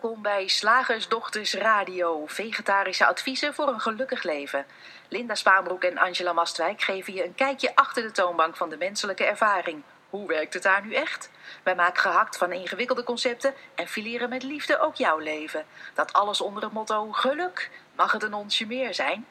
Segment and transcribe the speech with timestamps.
[0.00, 4.66] Welkom bij Slagersdochters Radio, vegetarische adviezen voor een gelukkig leven.
[5.08, 9.24] Linda Spaanbroek en Angela Mastwijk geven je een kijkje achter de toonbank van de menselijke
[9.24, 9.82] ervaring.
[10.10, 11.30] Hoe werkt het daar nu echt?
[11.62, 15.64] Wij maken gehakt van ingewikkelde concepten en fileren met liefde ook jouw leven.
[15.94, 17.70] Dat alles onder het motto geluk.
[17.96, 19.26] Mag het een onsje meer zijn?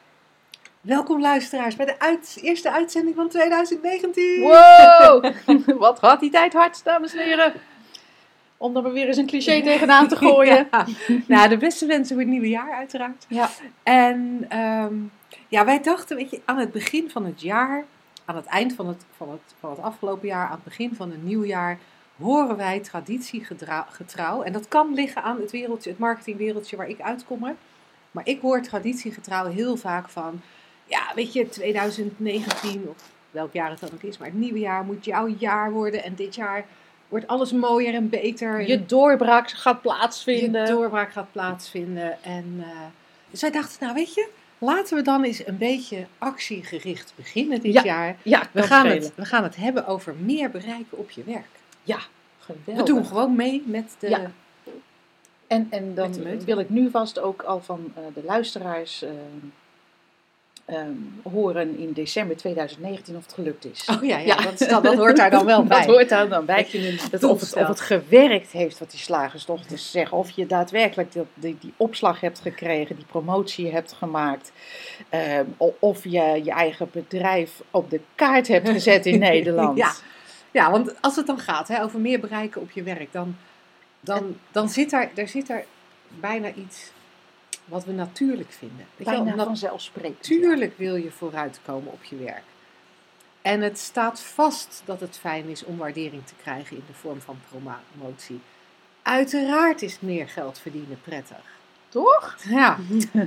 [0.80, 4.40] Welkom luisteraars bij de uit- eerste uitzending van 2019.
[4.40, 5.32] Wow,
[5.86, 7.52] wat gaat die tijd hard, dames en heren.
[8.58, 10.68] Om er weer eens een cliché tegenaan te gooien.
[10.70, 10.86] Ja.
[11.26, 13.26] Nou, de beste wensen voor het nieuwe jaar uiteraard.
[13.28, 13.50] Ja.
[13.82, 14.94] En ehm,
[15.48, 17.84] ja, wij dachten, weet je, aan het begin van het jaar,
[18.24, 21.10] aan het eind van het, van het, van het afgelopen jaar, aan het begin van
[21.10, 21.78] een nieuw jaar,
[22.16, 24.42] horen wij traditiegetrouw.
[24.42, 27.44] En dat kan liggen aan het wereldje, het marketingwereldje waar ik uitkom.
[27.44, 27.52] hè.
[28.10, 30.40] Maar ik hoor traditiegetrouw heel vaak van,
[30.84, 32.96] ja, weet je, 2019 of
[33.30, 36.02] welk jaar het dan ook is, maar het nieuwe jaar moet jouw jaar worden.
[36.04, 36.64] En dit jaar
[37.08, 38.68] wordt alles mooier en beter.
[38.68, 40.60] Je doorbraak gaat plaatsvinden.
[40.66, 42.22] Je doorbraak gaat plaatsvinden.
[42.22, 47.60] En, eh, wij dachten, nou weet je, laten we dan eens een beetje actiegericht beginnen
[47.60, 48.16] dit Ja, jaar.
[48.22, 51.46] Ja, We gaan, het, we gaan het hebben over meer bereiken op je werk.
[51.82, 51.96] Ja,
[52.46, 52.86] We geweldig.
[52.86, 54.08] doen gewoon mee met de...
[54.08, 54.30] Ja.
[55.46, 59.04] En, en dan wil ik nu vast ook al van eh, de luisteraars
[60.68, 60.92] eh, ehm,
[61.32, 63.88] horen in december 2019 of het gelukt is.
[63.96, 64.36] Oh ja, ja, Ja.
[64.36, 65.78] Dat, dat, dat hoort daar dan wel bij.
[65.78, 66.66] Dat hoort daar dan bij.
[67.10, 70.16] Dat of, het, of het gewerkt heeft wat die slagersdochters zeggen.
[70.16, 74.52] Of je daadwerkelijk die, die, die opslag hebt gekregen, die promotie hebt gemaakt.
[75.08, 75.44] ehm,
[75.78, 79.76] of je je eigen bedrijf op de kaart hebt gezet in Nederland.
[79.76, 79.92] Ja.
[80.50, 83.36] Ja, want als het dan gaat hè, over meer bereiken op je werk, dan,
[84.00, 85.64] dan, dan zit daar, daar zit er
[86.20, 86.90] bijna iets
[87.68, 88.86] wat we natuurlijk vinden.
[88.96, 90.28] Wel, Bijna nat- vanzelfsprekend.
[90.30, 92.42] Natuurlijk wil je vooruitkomen op je werk.
[93.42, 97.20] En het staat vast dat het fijn is om waardering te krijgen in de vorm
[97.20, 98.40] van promotie.
[99.02, 101.44] Uiteraard is meer geld verdienen prettig.
[101.88, 102.36] Toch?
[102.48, 102.78] Ja.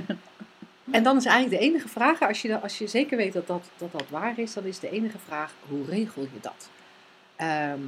[0.90, 3.70] En dan is eigenlijk de enige vraag, als je, als je zeker weet dat dat,
[3.76, 6.68] dat dat waar is, dan is de enige vraag, hoe regel je dat?
[7.42, 7.80] Ehm,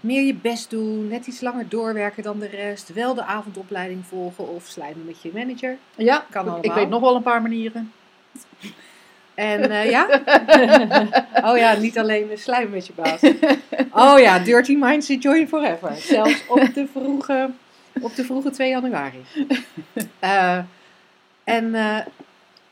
[0.00, 4.48] meer je best doen, net iets langer doorwerken dan de rest, wel de avondopleiding volgen
[4.48, 5.76] of slijmen met je manager.
[5.96, 7.92] Ja, Kan ik weet nog wel een paar manieren.
[9.34, 10.06] En eh, ja?
[11.50, 13.20] oh ja, niet alleen slijmen met je baas.
[13.92, 15.96] Oh ja, Dirty Minds enjoy forever.
[15.96, 17.50] Zelfs op de vroege,
[18.00, 19.24] op de vroege 2 januari.
[20.18, 20.58] Eh,
[21.44, 21.98] en eh,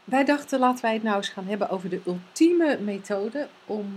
[0.04, 3.94] wij dachten, laten wij het nou eens gaan hebben over de ultieme methode om,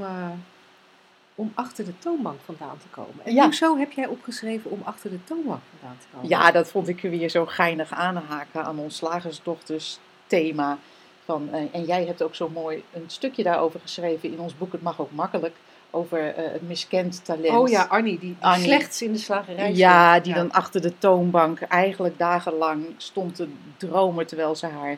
[1.36, 3.26] om achter de toonbank vandaan te komen.
[3.26, 3.44] En Ja.
[3.44, 6.30] hoezo heb jij opgeschreven om achter de toonbank vandaan te komen?
[6.30, 10.78] Ja, dat vond ik weer zo geinig aanhaken aan ons slagersdochters thema.
[11.26, 14.72] Van, eh, en jij hebt ook zo mooi een stukje daarover geschreven in ons boek
[14.72, 15.56] Het Mag Ook Makkelijk.
[15.92, 17.58] Over eh, het miskend talent.
[17.58, 20.24] Oh ja, Annie, die, slechts in de slagerij Ja, stond.
[20.26, 23.48] die dan achter de toonbank eigenlijk dagenlang stond te
[23.78, 24.98] dromen terwijl ze haar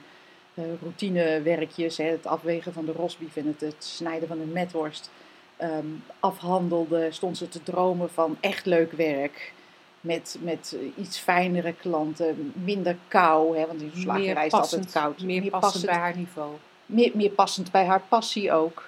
[0.53, 5.09] eh, routinewerkjes, hè, het afwegen van de rosbief en het, het snijden van de metworst,
[5.57, 5.85] ehm,
[6.19, 7.11] afhandelde.
[7.11, 9.53] Stond ze te dromen van echt leuk werk.
[10.01, 14.91] Met, met eh, iets fijnere klanten, minder kou, hè, want in slagerij is het altijd
[14.91, 15.21] koud.
[15.21, 16.51] meer, passend bij haar niveau.
[16.85, 18.83] meer, meer passend bij haar passie ook.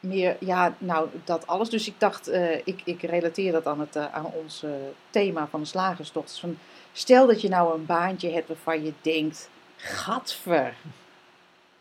[0.00, 1.68] Meer, ja, nou, dat alles.
[1.68, 4.64] Dus ik dacht, eh, ik, ik relateer dat aan, het, eh, aan ons
[5.10, 6.40] thema van de slagersdochters.
[6.40, 6.58] Van,
[6.92, 10.74] stel dat je nou een baantje hebt waarvan je denkt, gadver,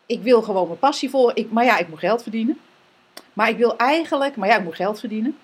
[0.05, 1.35] ik wil gewoon mijn passie volgen.
[1.35, 2.59] Ik, maar ja, ik moet geld verdienen.
[3.33, 5.37] Maar ik wil eigenlijk, maar ja, ik moet geld verdienen.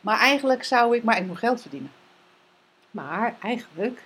[0.00, 1.90] Maar eigenlijk zou ik, maar ik moet geld verdienen.
[2.90, 4.02] Maar eigenlijk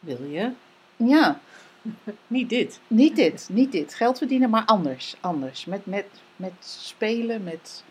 [0.00, 0.50] wil je
[0.96, 1.40] Ja,
[2.26, 2.80] niet dit.
[2.86, 3.94] niet dit, niet dit.
[3.94, 5.16] Geld verdienen, maar anders.
[5.20, 5.64] Anders.
[5.64, 6.06] Met, met,
[6.36, 7.84] met spelen, met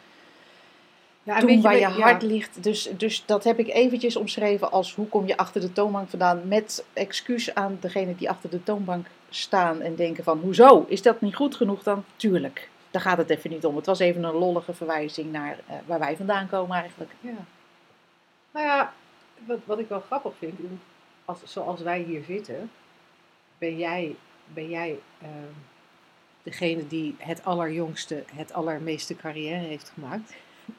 [1.23, 2.63] Ja, doen waar je ja, hart ligt.
[2.63, 6.47] Dus, dus dat heb ik eventjes omschreven als hoe kom je achter de toonbank vandaan.
[6.47, 11.21] Met excuus aan degene die achter de toonbank staan en denken van hoezo, is dat
[11.21, 12.03] niet goed genoeg dan?
[12.15, 13.75] Tuurlijk, daar gaat het even niet om.
[13.75, 17.11] Het was even een lollige verwijzing naar eh, waar wij vandaan komen eigenlijk.
[17.21, 17.45] Ja.
[18.51, 18.93] Nou ja,
[19.45, 20.59] wat, wat ik wel grappig vind,
[21.25, 22.71] als, zoals wij hier zitten,
[23.57, 24.15] ben jij,
[24.53, 25.53] ben jij ehm,
[26.43, 30.33] degene die het allerjongste, het allermeeste carrière heeft gemaakt.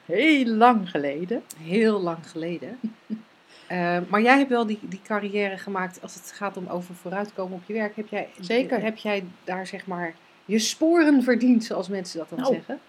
[0.05, 1.43] Heel lang geleden.
[1.59, 2.79] Heel lang geleden.
[3.67, 7.57] Eh, maar jij hebt wel die, die carrière gemaakt als het gaat om over vooruitkomen
[7.57, 7.97] op je werk.
[7.97, 8.81] Heb jij, Zeker.
[8.81, 12.55] Heb jij daar zeg maar je sporen verdiend, zoals mensen dat dan Nou.
[12.55, 12.81] zeggen.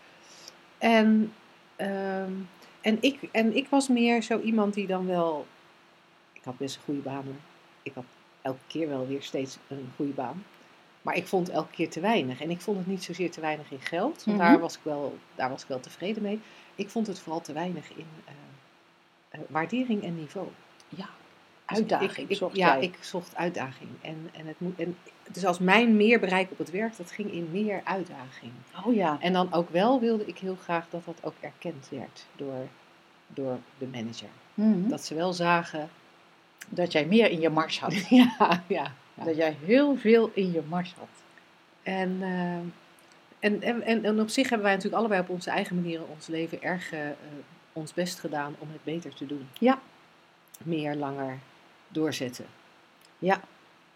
[0.78, 1.34] En,
[1.76, 2.32] ehm,
[2.82, 5.48] en, ik, en ik was meer zo iemand die dan wel...
[6.34, 7.26] Ik had best een goede baan.
[7.84, 8.04] Ik had
[8.42, 10.44] elke keer wel weer steeds een goede baan.
[11.02, 12.42] Maar ik vond elke keer te weinig.
[12.42, 14.24] En ik vond het niet zozeer te weinig in geld.
[14.24, 14.48] Want Mhm.
[14.48, 16.40] daar, was ik wel, daar was ik wel tevreden mee.
[16.76, 18.34] Ik vond het vooral te weinig in eh,
[19.30, 20.48] eh, waardering en niveau.
[20.90, 21.10] Ja.
[21.68, 22.84] Dus Uitdaging ik, ja, jij.
[22.84, 23.90] ik zocht uitdaging.
[24.02, 24.98] En, en, het moet, en
[25.32, 28.52] dus als mijn meer bereik op het werk, dat ging in meer uitdaging.
[28.86, 29.18] Oh ja.
[29.20, 32.68] En dan ook wel wilde ik heel graag dat dat ook erkend werd door,
[33.28, 34.30] door de manager.
[34.54, 34.82] Mhm.
[34.82, 35.90] Dat, Dat ze wel zagen,
[36.88, 37.94] jij meer in je mars had.
[38.10, 38.36] ja,
[38.68, 38.92] ja.
[39.14, 39.24] ja.
[39.24, 41.08] Dat jij heel veel in je mars had.
[41.84, 42.56] En, eh,
[43.40, 46.28] en, en, en, en op zich hebben wij natuurlijk allebei op onze eigen manieren ons
[46.28, 47.00] leven erg eh,
[47.74, 49.48] ons best gedaan om het beter te doen.
[49.60, 49.80] Ja.
[50.64, 51.40] Meer, langer
[51.94, 52.46] doorzetten.
[53.20, 53.42] Ja.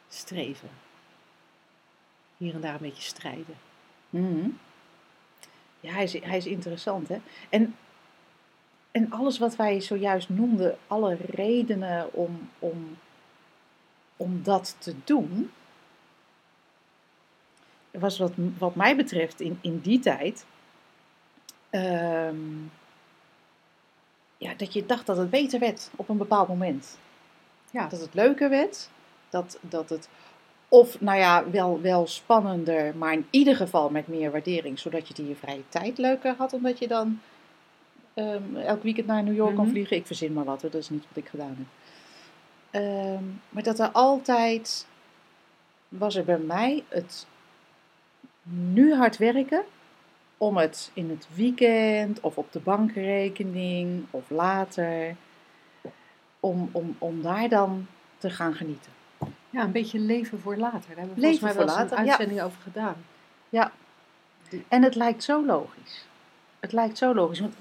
[0.10, 0.70] Streven.
[2.38, 3.58] Hier en daar een beetje strijden.
[4.10, 4.50] Mhm.
[5.80, 7.18] Ja, hij is, hij is interessant, hè?
[7.50, 7.76] En,
[8.92, 12.98] en alles wat wij zojuist noemden, alle redenen om, om,
[14.18, 15.52] om dat te doen,
[17.92, 20.46] was wat, wat mij betreft in, in die tijd,
[21.70, 22.38] ehm,
[24.38, 26.98] ja, dat je dacht dat het beter werd op een bepaald moment.
[27.72, 27.88] Ja.
[27.88, 28.90] Dat het leuker werd,
[29.30, 30.10] dat, dat het
[30.70, 35.14] of, nou ja, wel, wel spannender, maar in ieder geval met meer waardering, zodat je
[35.18, 37.20] in je vrije tijd leuker had, omdat je dan
[38.14, 39.74] ehm, elk weekend naar New York kan Mhm.
[39.74, 39.98] vliegen.
[39.98, 41.68] Ik verzin maar wat, hoor, dat is niet wat ik gedaan heb.
[42.82, 44.88] Ehm, maar dat er altijd,
[45.90, 47.26] was er bij mij het
[48.44, 49.64] nu hard werken,
[50.38, 55.16] om het in het weekend of op de bankrekening of later,
[56.40, 57.88] om, om, om daar dan
[58.18, 58.92] te gaan genieten.
[59.50, 60.88] Ja, een beetje leven voor later.
[60.88, 62.10] Daar hebben we Leven volgens mij wel eens later, een ja.
[62.10, 62.96] uitzending over gedaan.
[63.50, 63.72] Ja.
[64.68, 66.06] En het lijkt zo logisch.
[66.60, 67.40] Het lijkt zo logisch.
[67.40, 67.56] Want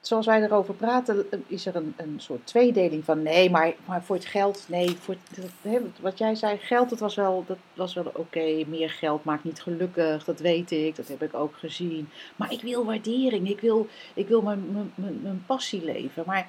[0.00, 4.02] zoals wij erover praten, eh, is er een, een soort tweedeling van nee, maar, maar
[4.02, 5.16] voor het geld, nee, voor
[5.62, 9.44] het, wat jij zei, geld, dat was wel, dat was wel oké, meer geld maakt
[9.44, 12.08] niet gelukkig, dat weet ik, dat heb ik ook gezien.
[12.36, 16.22] Maar ik wil waardering, ik wil, ik wil mijn, mijn, mijn, passie leven.
[16.26, 16.48] Maar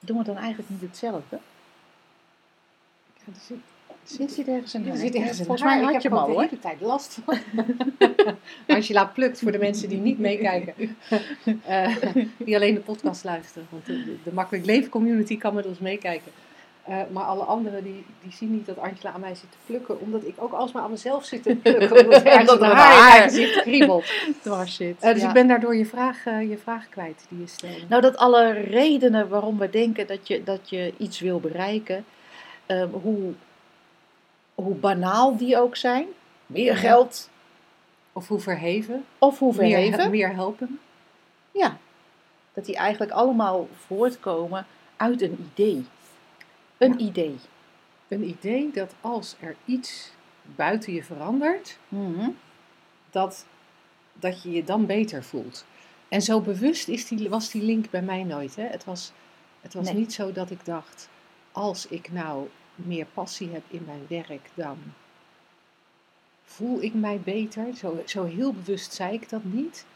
[0.00, 1.38] doen we dan eigenlijk niet hetzelfde?
[3.24, 3.58] Ja, zit,
[4.04, 4.96] Zit zit ergens een haar?
[4.96, 7.38] zit ergens een Volgens mij Ik je heb hem al de hele tijd last van.
[8.76, 10.74] Angela plukt voor de mensen die niet meekijken.
[11.66, 11.96] Eh,
[12.36, 13.66] die alleen de podcast luisteren.
[13.70, 16.32] Want de, Makkelijk Leven community kan met ons meekijken.
[16.82, 20.00] Eh, maar alle anderen die, die zien niet dat Angela aan mij zit te plukken.
[20.00, 21.90] Omdat ik ook alsmaar aan mezelf zit te plukken.
[22.04, 24.04] Omdat er ergens er een haar haar- gezicht kriebelt.
[24.42, 24.96] Dwars zit.
[25.00, 25.28] Eh, dus ja.
[25.28, 27.86] ik ben daardoor je vraag, je vraag kwijt die je stelde.
[27.88, 32.04] Nou, dat alle redenen waarom we denken dat je, dat je iets wil bereiken,
[32.66, 33.34] ehm, hoe,
[34.54, 36.06] hoe banaal die ook zijn,
[36.46, 37.30] meer geld
[38.12, 39.04] Of hoe verheven.
[39.18, 40.80] of hoe verheven, meer helpen.
[41.50, 41.78] ja,
[42.52, 44.66] dat die eigenlijk allemaal voortkomen
[44.96, 45.86] uit een idee.
[46.78, 47.04] Een Ja.
[47.06, 47.36] idee.
[48.08, 50.10] Een idee dat als er iets
[50.42, 52.30] buiten je verandert, Mhm.
[53.10, 53.46] dat,
[54.12, 55.64] dat je je dan beter voelt.
[56.08, 58.56] En zo bewust is die, was die link bij mij nooit.
[58.56, 58.62] Hè?
[58.64, 59.12] Het was,
[59.60, 59.94] het was Nee.
[59.94, 61.08] niet zo dat ik dacht,
[61.52, 62.48] als ik nou
[62.86, 64.78] meer passie heb in mijn werk, dan
[66.44, 67.66] voel ik mij beter.
[67.76, 69.86] Zo, zo heel bewust zei ik dat niet.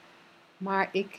[0.56, 1.18] Maar ik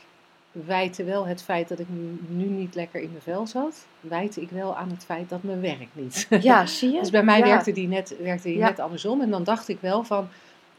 [0.52, 4.40] wijte wel het feit dat ik nu, nu niet lekker in mijn vel zat, wijte
[4.40, 6.26] ik wel aan het feit dat mijn werk niet.
[6.30, 6.98] Ja, zie je?
[7.00, 7.44] Dus bij mij Ja.
[7.44, 8.68] werkte die, net, werkte die Ja.
[8.68, 9.20] net andersom.
[9.20, 10.28] En dan dacht ik wel van,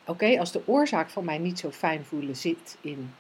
[0.06, 3.14] oké, als de oorzaak van mij niet zo fijn voelen zit in,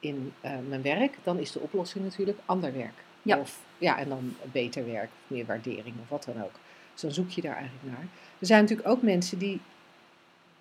[0.00, 3.04] in eh, mijn werk, dan is de oplossing natuurlijk ander werk.
[3.22, 3.38] Ja.
[3.38, 6.52] Of, ja, en dan beter werk, meer waardering, of wat dan ook.
[6.96, 8.06] Dus dan zoek je daar eigenlijk naar.
[8.38, 9.60] Er zijn natuurlijk ook mensen die,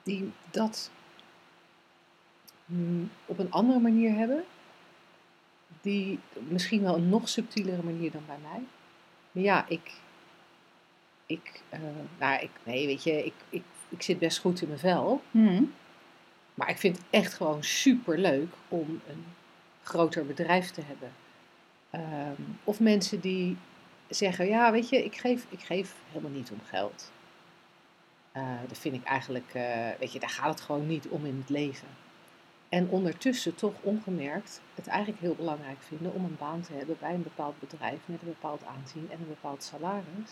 [0.04, 0.92] die dat
[2.66, 4.44] mm, op een andere manier hebben.
[5.82, 8.64] Die misschien wel een nog subtielere manier dan bij mij.
[9.32, 9.92] Maar ja, ik,
[11.26, 11.80] ik, eh,
[12.20, 15.22] nou, ik, nee, weet je, ik, ik, ik zit best goed in mijn vel.
[15.32, 15.64] Mhm.
[16.54, 19.26] Maar ik vind het echt gewoon super leuk om een
[19.84, 21.12] groter bedrijf te hebben.
[21.90, 23.58] Ehm, of mensen die
[24.10, 27.12] zeggen, ja, weet je, ik geef, ik geef helemaal niet om geld.
[28.32, 31.38] Eh, dat vind ik eigenlijk, eh, weet je, daar gaat het gewoon niet om in
[31.38, 31.88] het leven.
[32.70, 37.14] En ondertussen toch ongemerkt het eigenlijk heel belangrijk vinden om een baan te hebben bij
[37.14, 40.32] een bepaald bedrijf met een bepaald aanzien en een bepaald salaris.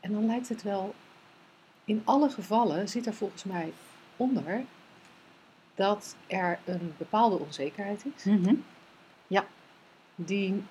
[0.00, 0.94] En dan lijkt het wel,
[1.84, 3.72] in alle gevallen zit er volgens mij
[4.16, 4.64] onder
[5.74, 8.54] dat er een bepaalde onzekerheid is, Mhm.
[10.16, 10.62] die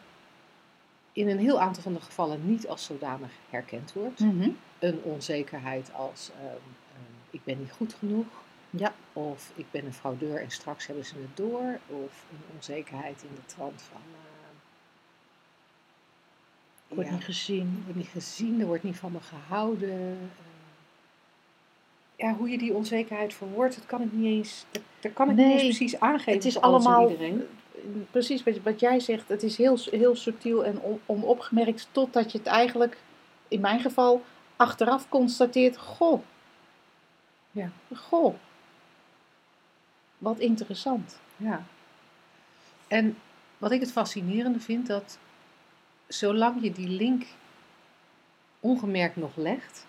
[1.14, 4.20] in een heel aantal van de gevallen niet als zodanig herkend wordt.
[4.20, 4.50] Mhm.
[4.80, 6.58] Een onzekerheid als ehm, ehm,
[7.30, 8.26] ik ben niet goed genoeg,
[8.70, 8.94] Ja.
[9.14, 13.36] of ik ben een fraudeur en straks hebben ze het door, of een onzekerheid in
[13.36, 14.22] de trant van ehm,
[16.96, 17.82] Wordt ja, niet gezien.
[17.84, 19.90] wordt niet gezien, er wordt niet van me gehouden.
[20.00, 20.28] eh.
[22.16, 25.36] ja, hoe je die onzekerheid verwoordt, dat kan ik niet eens, dat, dat kan ik
[25.36, 27.48] Nee, niet eens precies aangeven Het is allemaal, iedereen.
[28.12, 32.38] Precies wat, wat jij zegt, het is heel, heel subtiel en on, onopgemerkt, totdat je
[32.38, 32.98] het eigenlijk,
[33.48, 34.24] in mijn geval,
[34.56, 36.22] achteraf constateert, goh,
[37.52, 37.70] Ja.
[37.96, 38.36] goh,
[40.18, 41.20] wat interessant.
[41.38, 41.64] Ja.
[42.88, 43.18] En
[43.58, 45.18] wat ik het fascinerende vind, dat
[46.08, 47.26] zolang je die link
[48.60, 49.86] ongemerkt nog legt,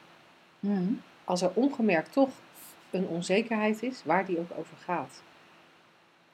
[1.24, 2.30] als er ongemerkt toch
[2.90, 5.22] een onzekerheid is, waar die ook over gaat,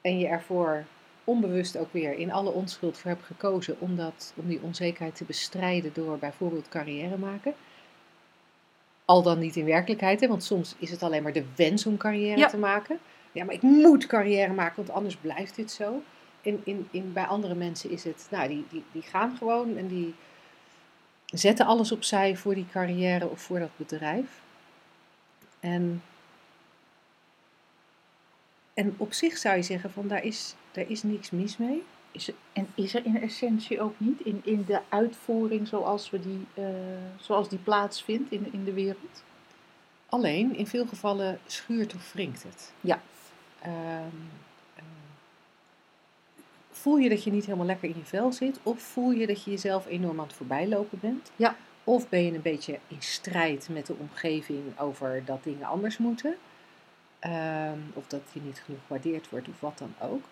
[0.01, 0.85] en je ervoor
[1.23, 5.23] onbewust ook weer in alle onschuld voor hebt gekozen om, dat, om die onzekerheid te
[5.23, 7.53] bestrijden door bijvoorbeeld carrière maken,
[9.05, 11.97] al dan niet in werkelijkheid, hè, want soms is het alleen maar de wens om
[11.97, 12.47] carrière Ja.
[12.47, 12.99] te maken.
[13.31, 16.01] Ja, maar ik moet carrière maken, want anders blijft dit zo.
[16.41, 19.87] In, in, in, bij andere mensen is het, nou, die, die, die gaan gewoon en
[19.87, 20.15] die
[21.25, 24.41] zetten alles opzij voor die carrière of voor dat bedrijf.
[25.59, 26.03] En,
[28.81, 31.83] en op zich zou je zeggen van daar is, daar is niks mis mee.
[32.11, 36.19] Is er, en is er in essentie ook niet in, in de uitvoering zoals, we
[36.19, 36.65] die, eh,
[37.19, 39.23] zoals die plaatsvindt in, in de wereld?
[40.09, 42.73] Alleen in veel gevallen schuurt of wringt het.
[42.81, 43.01] Ja.
[43.61, 44.05] Ehm,
[44.75, 44.83] eh,
[46.71, 48.59] voel je dat je niet helemaal lekker in je vel zit?
[48.63, 51.31] Of voel je dat je jezelf enorm aan het voorbijlopen bent?
[51.35, 51.55] Ja.
[51.83, 56.35] Of ben je een beetje in strijd met de omgeving over dat dingen anders moeten?
[57.21, 60.23] Ehm, of dat je niet genoeg gewaardeerd wordt of wat dan ook.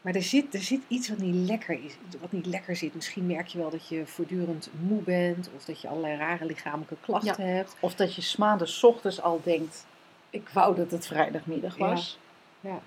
[0.00, 2.94] Maar er zit, er zit iets wat niet lekker is, wat niet lekker zit.
[2.94, 6.96] Misschien merk je wel dat je voortdurend moe bent of dat je allerlei rare lichamelijke
[7.00, 7.76] klachten hebt.
[7.80, 9.86] Of dat je 's maandags 's ochtends al denkt,
[10.30, 11.88] ik wou dat het vrijdagmiddag Ja.
[11.88, 12.18] was.
[12.60, 12.80] Ja,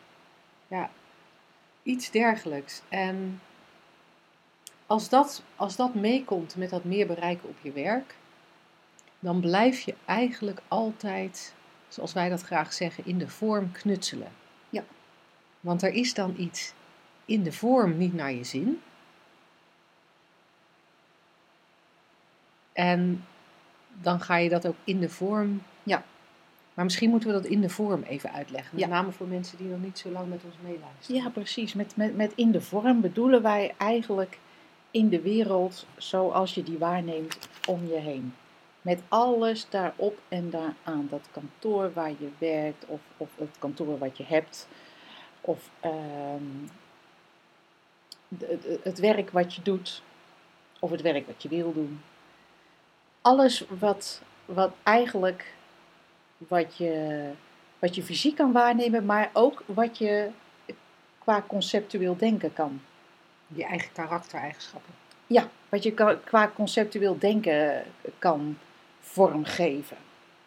[0.67, 0.89] ja.
[1.83, 2.81] iets dergelijks.
[2.89, 3.41] En
[4.87, 8.15] als dat, als dat meekomt met dat meer bereiken op je werk,
[9.19, 11.53] dan blijf je eigenlijk altijd,
[11.91, 14.31] zoals wij dat graag zeggen, in de vorm knutselen.
[14.69, 14.83] Ja.
[15.59, 16.73] Want er is dan iets
[17.25, 18.81] in de vorm niet naar je zin.
[22.73, 23.25] En
[24.01, 25.61] dan ga je dat ook in de vorm.
[25.83, 26.03] Ja.
[26.73, 28.69] Maar misschien moeten we dat in de vorm even uitleggen.
[28.75, 28.89] Met Ja.
[28.89, 31.21] name voor mensen die nog niet zo lang met ons meeluisteren.
[31.21, 31.73] Ja, precies.
[31.73, 34.39] Met, met, met in de vorm bedoelen wij eigenlijk
[34.91, 38.33] in de wereld zoals je die waarneemt om je heen.
[38.81, 41.07] Met alles daarop en daaraan.
[41.09, 44.67] Dat kantoor waar je werkt, of, of het kantoor wat je hebt,
[45.41, 46.43] of ehm,
[48.27, 50.01] de- de- het werk wat je doet,
[50.79, 52.01] of het werk wat je wil doen.
[53.21, 55.53] Alles wat, wat eigenlijk
[56.37, 57.29] wat je,
[57.79, 60.29] wat je fysiek kan waarnemen, maar ook wat je
[61.19, 62.81] qua conceptueel denken kan.
[63.47, 64.93] Je eigen karaktereigenschappen.
[65.27, 67.83] Ja, wat je qua conceptueel denken
[68.19, 68.57] kan
[69.01, 69.97] vormgeven.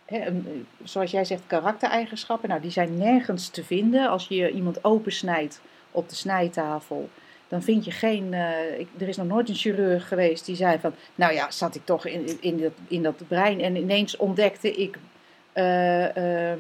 [0.07, 4.09] Een- zoals jij zegt, karaktereigenschappen, nou, die zijn nergens te vinden.
[4.09, 7.09] Als je iemand opensnijdt op de snijtafel,
[7.49, 8.35] dan vind je geen.
[8.35, 10.95] eh, er is nog nooit een chirurg geweest die zei van.
[11.15, 14.97] Nou ja, zat ik toch in, in, dat, in dat brein en ineens ontdekte ik.
[15.53, 16.59] eh, ehm,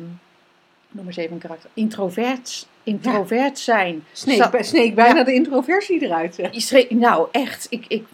[0.91, 1.71] noem eens even een karakter.
[1.75, 4.05] Introvert, introvert zijn.
[4.12, 6.35] Sneek, Zat- bij- sneek bijna de introversie eruit.
[6.35, 6.91] zeg.
[6.91, 8.05] Nou, echt, ik, ik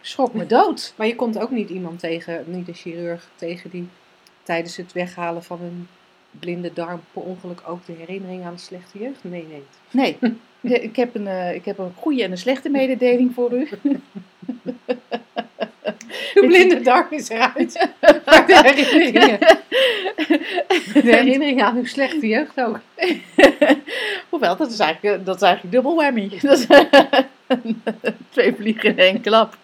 [0.00, 0.92] schrok me dood.
[0.96, 3.88] Maar je komt ook niet iemand tegen, niet een chirurg tegen die
[4.42, 5.88] tijdens het weghalen van een
[6.30, 9.78] blinde darm per ongeluk ook de herinnering aan een slechte jeugd meeneemt.
[9.90, 10.16] Nee,
[10.60, 13.68] de- ik heb, een, eh, ik heb een goede en een slechte mededeling voor u.
[16.34, 17.88] De blinde darm is eruit.
[18.24, 19.38] Maar de herinneringen,
[20.92, 22.80] de herinneringen aan uw slechte jeugd ook.
[24.30, 26.38] Hoewel, dat is eigenlijk, eh, dat is eigenlijk dubbel whammy.
[26.42, 26.66] Dat is,
[28.30, 29.56] twee vliegen in één klap.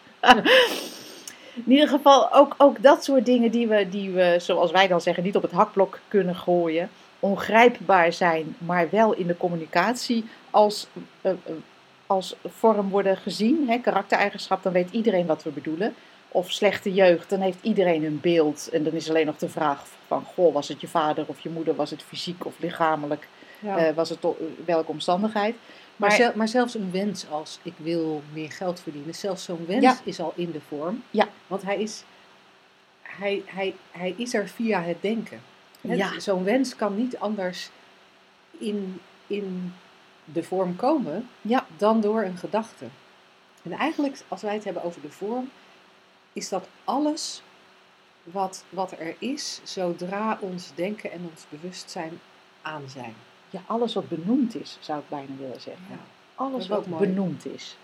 [1.55, 5.01] In ieder geval ook, ook dat soort dingen die we, die we, zoals wij dan
[5.01, 6.91] zeggen, niet op het hakblok kunnen gooien.
[7.21, 10.87] Ongrijpbaar zijn, maar wel in de communicatie als,
[11.21, 11.37] eh, eh,
[12.07, 13.69] als vorm worden gezien.
[13.69, 15.95] Hè, karaktereigenschap, dan weet iedereen wat we bedoelen.
[16.37, 18.69] Of slechte jeugd, dan heeft iedereen een beeld.
[18.73, 21.49] En dan is alleen nog de vraag van, goh, was het je vader of je
[21.51, 21.75] moeder?
[21.75, 23.29] Was het fysiek of lichamelijk?
[23.59, 23.77] Ja.
[23.79, 24.19] Eh, was het
[24.65, 25.55] welke omstandigheid?
[25.97, 29.65] maar, maar- zel- maar zelfs een wens als ik wil meer geld verdienen, zelfs zo'n
[29.67, 29.97] wens Ja.
[30.05, 31.03] is al in de vorm.
[31.11, 31.29] Ja.
[31.47, 32.03] Want hij is,
[33.03, 35.41] hij, hij, hij is er via het denken.
[35.81, 36.21] Ja.
[36.21, 37.71] Zo'n wens kan niet anders
[38.59, 39.75] in, in
[40.25, 41.67] de vorm komen Ja.
[41.77, 42.85] dan door een gedachte.
[43.63, 45.51] En eigenlijk, als wij het hebben over de vorm,
[46.35, 47.43] is dat alles
[48.23, 52.21] wat, wat er is, zodra ons denken en ons bewustzijn
[52.63, 53.15] aan zijn.
[53.51, 55.87] Ja, alles wat benoemd is, zou ik bijna willen zeggen.
[55.91, 55.99] Ja.
[56.35, 57.07] Alles wat mooi.
[57.07, 57.77] benoemd is.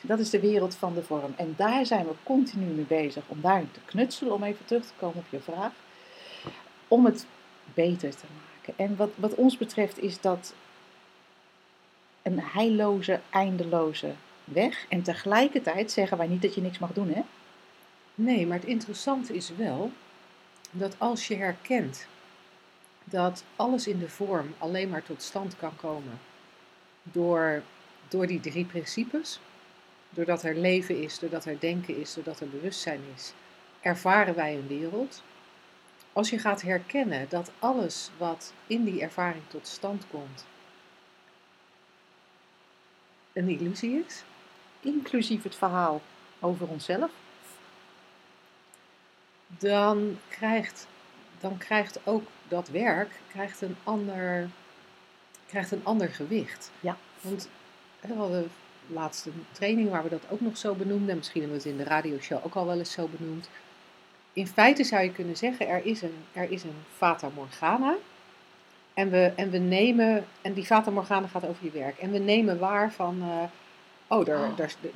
[0.00, 1.34] Dat is de wereld van de vorm.
[1.36, 4.92] En daar zijn we continu mee bezig om daarin te knutselen, om even terug te
[4.98, 5.72] komen op je vraag.
[6.88, 7.26] Om het
[7.74, 8.74] beter te maken.
[8.76, 10.54] En wat, wat ons betreft is dat
[12.22, 14.12] een heilloze, eindeloze
[14.44, 14.86] weg.
[14.88, 17.22] En tegelijkertijd zeggen wij niet dat je niks mag doen, hè?
[18.14, 19.92] Nee, maar het interessante is wel
[20.70, 22.06] dat als je herkent
[23.04, 26.20] dat alles in de vorm alleen maar tot stand kan komen
[27.02, 27.62] door,
[28.08, 29.40] door die drie principes,
[30.10, 33.32] doordat er leven is, doordat er denken is, doordat er bewustzijn is,
[33.80, 35.22] ervaren wij een wereld.
[36.12, 40.44] Als je gaat herkennen dat alles wat in die ervaring tot stand komt
[43.32, 44.24] een illusie is,
[44.80, 46.02] Inclusief het verhaal
[46.40, 47.10] over onszelf.
[49.58, 50.86] Dan krijgt,
[51.40, 54.48] dan krijgt ook dat werk krijgt een, ander,
[55.46, 56.70] krijgt een ander gewicht.
[56.80, 56.96] Ja.
[57.20, 57.48] Want
[58.00, 58.50] we hadden
[58.86, 61.08] laatst een training waar we dat ook nog zo benoemden.
[61.10, 63.48] En misschien hebben we het in de radioshow ook al wel eens zo benoemd.
[64.32, 67.94] In feite zou je kunnen zeggen, er is een, er is een Fata Morgana.
[68.94, 71.98] En we, en we nemen, en die Fata Morgana gaat over je werk.
[71.98, 74.56] En we nemen waar van, eh, oh, daar, Oh.
[74.56, 74.90] daar de-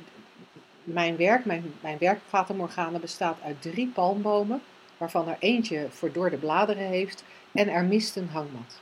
[0.93, 4.61] mijn werk, mijn, mijn werk Fata Morgana bestaat uit drie palmbomen.
[4.97, 8.79] Waarvan er eentje verdorde bladeren heeft en er mist een hangmat.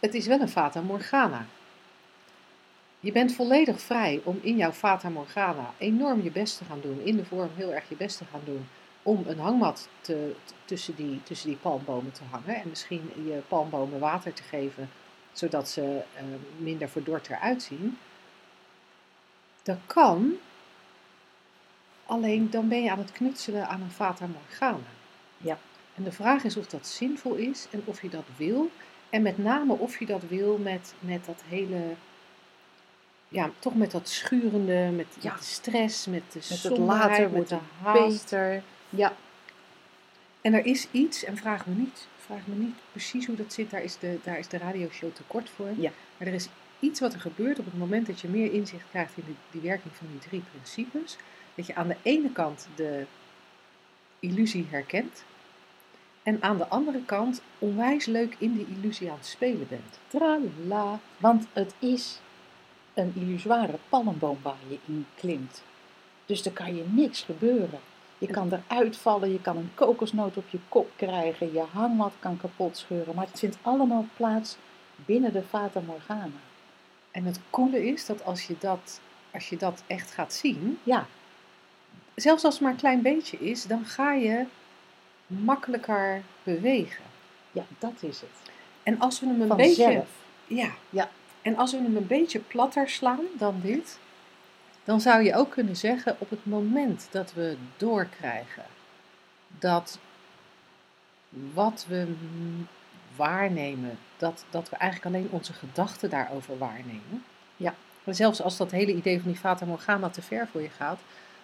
[0.00, 1.46] Het is wel een Fata Morgana.
[3.00, 7.00] Je bent volledig vrij om in jouw Fata Morgana enorm je best te gaan doen,
[7.04, 8.66] in de vorm heel erg je best te gaan doen,
[9.02, 13.98] om een hangmat te, tussen, die, tussen die palmbomen te hangen en misschien je palmbomen
[13.98, 14.90] water te geven,
[15.32, 16.24] zodat ze eh,
[16.56, 17.98] minder verdord eruit zien.
[19.66, 20.32] Dat kan,
[22.06, 24.78] alleen dan ben je aan het knutselen aan een Fata Morgana.
[25.36, 25.58] Ja.
[25.94, 28.70] En de vraag is of dat zinvol is en of je dat wil.
[29.10, 31.94] En met name of je dat wil met, met dat hele,
[33.28, 35.30] ja, toch met dat schurende, met, Ja.
[35.30, 38.22] met de stress, met de Met het later met wordt de haast.
[38.30, 38.62] beter.
[38.88, 39.12] Ja,
[40.40, 43.70] En er is iets, en vraag me niet, vraag me niet precies hoe dat zit,
[43.70, 45.68] daar is de, daar is de radioshow te kort voor.
[45.76, 45.90] Ja.
[46.16, 46.48] Maar er is
[46.80, 49.60] iets wat er gebeurt op het moment dat je meer inzicht krijgt in die, die
[49.60, 51.16] werking van die drie principes.
[51.54, 53.06] Dat je aan de ene kant de
[54.20, 55.24] illusie herkent.
[56.22, 59.98] En aan de andere kant onwijs leuk in die illusie aan het spelen bent.
[60.06, 61.00] tralala.
[61.16, 62.20] Want het is
[62.94, 65.62] een illusoire palmboom waar je in klimt.
[66.26, 67.80] Dus er kan je niks gebeuren.
[68.18, 72.36] Je kan eruit vallen, je kan een kokosnoot op je kop krijgen, je hangmat kan
[72.36, 73.14] kapot scheuren.
[73.14, 74.56] Maar het vindt allemaal plaats
[74.94, 76.40] binnen de Fata Morgana.
[77.16, 79.00] En het coole is dat als je dat,
[79.30, 81.06] als je dat echt gaat zien, Ja,
[82.14, 84.44] zelfs als het maar een klein beetje is, dan ga je
[85.26, 87.04] makkelijker bewegen.
[87.52, 88.50] ja, dat is het.
[88.82, 89.76] En als we hem een Vanzelf.
[89.86, 90.04] beetje.
[90.46, 90.70] Ja.
[90.90, 91.10] Ja.
[91.42, 93.98] En als we hem een beetje platter slaan dan dit,
[94.84, 98.64] dan zou je ook kunnen zeggen op het moment dat we doorkrijgen
[99.58, 99.98] dat
[101.54, 102.14] wat we
[103.16, 107.24] waarnemen, dat, dat we eigenlijk alleen onze gedachten daarover waarnemen.
[107.56, 107.74] Ja.
[108.04, 111.00] Maar zelfs als dat hele idee van die Fata Morgana te ver voor je gaat,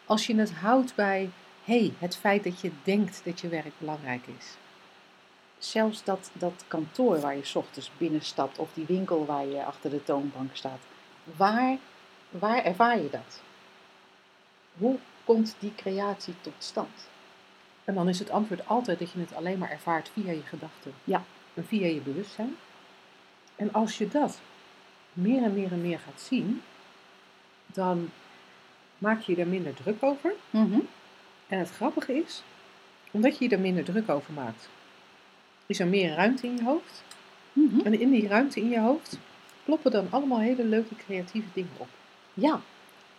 [0.06, 1.30] als je het houdt bij
[1.64, 4.56] hey, het feit dat je denkt dat je werk belangrijk is.
[5.58, 9.90] Zelfs dat, dat kantoor waar je 's ochtends binnenstapt of die winkel waar je achter
[9.90, 10.80] de toonbank staat.
[11.36, 11.76] Waar,
[12.30, 13.40] waar ervaar je dat?
[14.78, 17.08] Hoe komt die creatie tot stand?
[17.84, 20.92] En dan is het antwoord altijd dat je het alleen maar ervaart via je gedachten.
[21.04, 21.22] Ja.
[21.54, 22.56] En via je bewustzijn.
[23.56, 24.40] En als je dat
[25.12, 26.62] meer en meer en meer gaat zien,
[27.66, 28.10] dan
[28.98, 30.32] maak je je er minder druk over.
[31.46, 32.42] En het grappige is,
[33.10, 34.68] omdat je je er minder druk over maakt,
[35.66, 37.02] is er meer ruimte in je hoofd.
[37.52, 37.80] Mhm.
[37.80, 39.18] En in die ruimte in je hoofd
[39.64, 41.88] ploppen dan allemaal hele leuke creatieve dingen op.
[42.34, 42.60] Ja,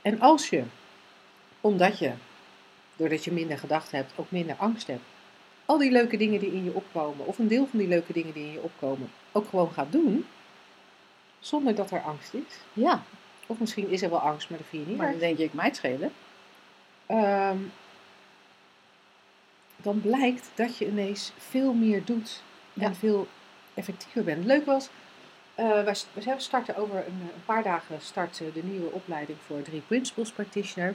[0.02, 0.64] En als je,
[1.62, 2.12] omdat je,
[2.96, 5.04] doordat je minder gedachten hebt, ook minder angst hebt,
[5.74, 8.34] al die leuke dingen die in je opkomen, of een deel van die leuke dingen
[8.34, 10.26] die in je opkomen, ook gewoon gaat doen,
[11.40, 12.54] zonder dat er angst is.
[12.74, 13.04] ja.
[13.48, 15.44] Of misschien is er wel angst, maar dat vind je niet Maar dan denk je,
[15.44, 16.12] ik mij het schelen.
[17.06, 17.58] Ehm,
[19.78, 22.42] dan blijkt dat je ineens veel meer doet
[22.74, 22.94] en Ja.
[22.94, 23.28] veel
[23.74, 24.46] effectiever bent.
[24.46, 24.90] Leuk was,
[25.56, 29.62] eh wij, s- wij starten over een, een paar dagen starten de nieuwe opleiding voor
[29.62, 30.94] drie principles practitioner.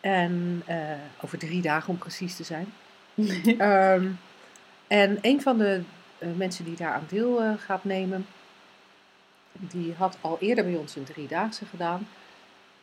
[0.00, 0.76] En eh,
[1.20, 2.72] over drie dagen om precies te zijn.
[3.58, 4.10] Ehm,
[4.86, 5.82] en een van de
[6.18, 8.26] eh, mensen die daar aan deel eh, gaat nemen,
[9.52, 12.08] die had al eerder bij ons een driedaagse gedaan.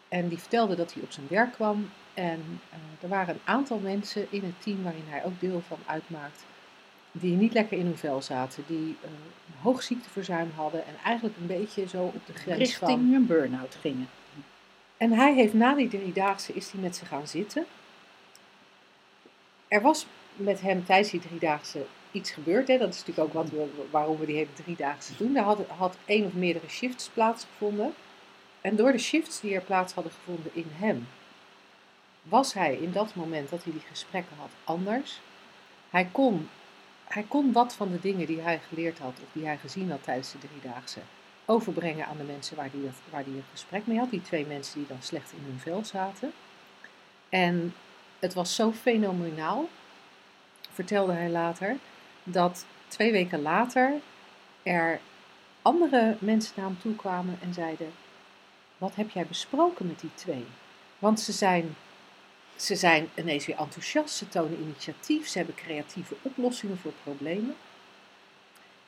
[0.10, 1.90] En die vertelde dat hij op zijn werk kwam.
[2.14, 5.78] En eh, er waren een aantal mensen in het team waarin hij ook deel van
[5.86, 6.46] uitmaakt,
[7.12, 11.48] die niet lekker in hun vel zaten, die een hoog ziekteverzuim hadden en eigenlijk een
[11.48, 12.88] beetje zo op de grens van...
[12.88, 14.10] Richting een burn-out gingen.
[14.98, 17.66] En hij heeft na die driedaagse is hij met ze gaan zitten.
[19.68, 20.06] Er was
[20.44, 22.68] met hem tijdens die driedaagse iets gebeurd.
[22.68, 22.78] Hè.
[22.78, 25.34] Dat is natuurlijk ook wat we, waarom we die hele driedaagse doen.
[25.34, 27.94] Daar had, had één of meerdere shifts plaatsgevonden.
[28.62, 31.08] En door de shifts die er plaats hadden gevonden in hem,
[32.24, 35.20] was hij in dat moment dat hij die gesprekken had anders.
[35.90, 36.50] Hij kon,
[37.04, 40.04] hij kon wat van de dingen die hij geleerd had of die hij gezien had
[40.04, 41.00] tijdens de driedaagse
[41.46, 44.10] overbrengen aan de mensen waar hij, dat, waar hij een gesprek mee had.
[44.10, 46.32] Die twee mensen die dan slecht in hun vel zaten.
[47.30, 47.74] En
[48.20, 49.70] het was zo fenomenaal,
[50.82, 51.78] vertelde hij later,
[52.24, 53.94] dat twee weken later
[54.64, 55.00] er
[55.62, 57.92] andere mensen naar hem toe kwamen en zeiden:
[58.78, 60.46] Wat heb jij besproken met die twee?
[61.00, 61.76] Want ze zijn,
[62.56, 67.56] ze zijn ineens weer enthousiast, ze tonen initiatief, ze hebben creatieve oplossingen voor problemen.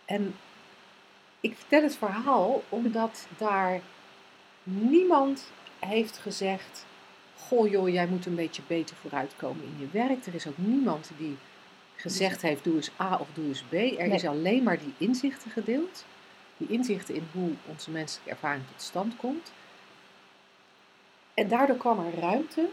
[0.05, 0.35] En
[1.39, 3.81] ik vertel het verhaal omdat daar
[4.63, 6.85] niemand heeft gezegd:
[7.37, 10.25] Goh, joh, jij moet een beetje beter vooruitkomen in je werk.
[10.25, 11.37] Er is ook niemand die
[12.03, 13.73] gezegd heeft: Doe eens A of doe eens B.
[13.73, 16.05] Er is alleen maar die inzichten gedeeld.
[16.57, 19.51] Die inzichten in hoe onze menselijke ervaring tot stand komt.
[21.33, 22.65] En daardoor kwam er ruimte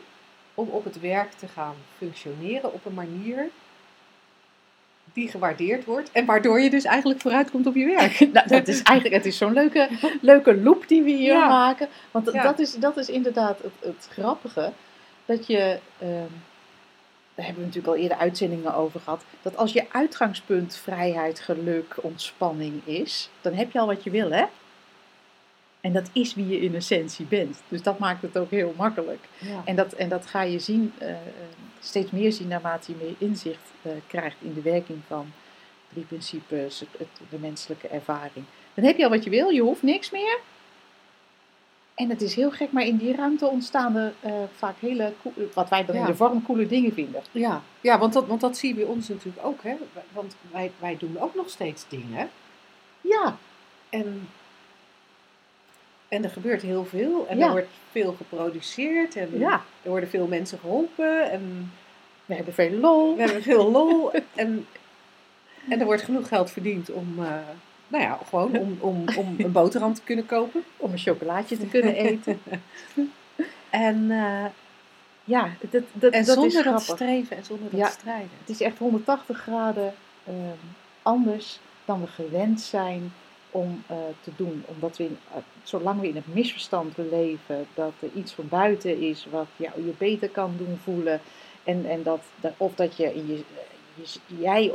[0.54, 3.48] om op het werk te gaan functioneren op een manier
[5.12, 6.12] die gewaardeerd wordt.
[6.12, 8.18] En waardoor je dus eigenlijk vooruit komt op je werk.
[8.32, 9.88] nou, dat is eigenlijk, het is zo'n leuke,
[10.20, 11.48] leuke loop die we hier Ja.
[11.48, 11.88] maken.
[12.10, 12.42] Want Ja.
[12.42, 14.72] dat, is, dat is inderdaad het, het grappige.
[15.24, 16.32] Dat je, ehm,
[17.40, 19.22] daar hebben we natuurlijk al eerder uitzendingen over gehad.
[19.42, 24.30] Dat als je uitgangspunt vrijheid, geluk, ontspanning is, dan heb je al wat je wil,
[24.30, 24.44] hè?
[25.80, 27.60] En dat is wie je in essentie bent.
[27.68, 29.24] Dus dat maakt het ook heel makkelijk.
[29.38, 29.62] Ja.
[29.64, 31.14] En dat, en dat ga je zien, eh,
[31.80, 35.32] steeds meer zien naarmate je meer inzicht eh, krijgt in de werking van
[35.92, 38.44] drie principes, het, het- de menselijke ervaring.
[38.74, 40.38] Dan heb je al wat je wil, je hoeft niks meer.
[42.00, 45.12] En het is heel gek, maar in die ruimte ontstaan er eh, vaak hele,
[45.54, 46.00] wat wij dan Ja.
[46.00, 47.22] in de vorm coole dingen vinden.
[47.30, 49.62] Ja, ja want, dat, want dat zie je bij ons natuurlijk ook.
[49.62, 49.74] Hè?
[50.12, 52.30] Want wij, wij doen ook nog steeds dingen.
[53.00, 53.36] Ja,
[53.88, 54.28] En,
[56.08, 57.26] en er gebeurt heel veel.
[57.28, 57.44] En Ja.
[57.46, 59.16] er wordt veel geproduceerd.
[59.16, 61.30] En ja, er worden veel mensen geholpen.
[61.30, 61.72] En
[62.26, 63.16] we hebben veel lol.
[63.16, 64.10] we hebben veel lol.
[64.34, 64.66] en,
[65.68, 67.34] en er wordt genoeg geld verdiend om, eh,
[67.90, 70.64] nou ja, gewoon om, om, om een boterham te kunnen kopen.
[70.76, 72.40] Om een chocolaatje te kunnen eten.
[73.70, 74.44] En, eh,
[75.24, 77.88] Ja, dat, dat, en dat zonder is dat streven en zonder dat Ja.
[77.88, 78.30] strijden.
[78.40, 79.94] Het is echt 180 graden
[80.26, 80.34] ehm,
[81.02, 83.12] anders dan we gewend zijn
[83.50, 84.64] om eh, te doen.
[84.66, 89.00] Omdat we, in, eh, zolang we in het misverstand leven, dat er iets van buiten
[89.00, 91.20] is wat jou je beter kan doen voelen.
[91.64, 93.42] En, en dat, dat, of dat je, in je,
[93.94, 94.72] je, jij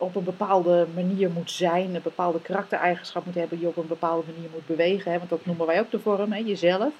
[0.00, 4.32] op een bepaalde manier moet zijn, een bepaalde karaktereigenschap moet hebben, je op een bepaalde
[4.32, 5.12] manier moet bewegen.
[5.12, 6.92] Hè, want dat noemen wij ook de vorm, hè, jezelf.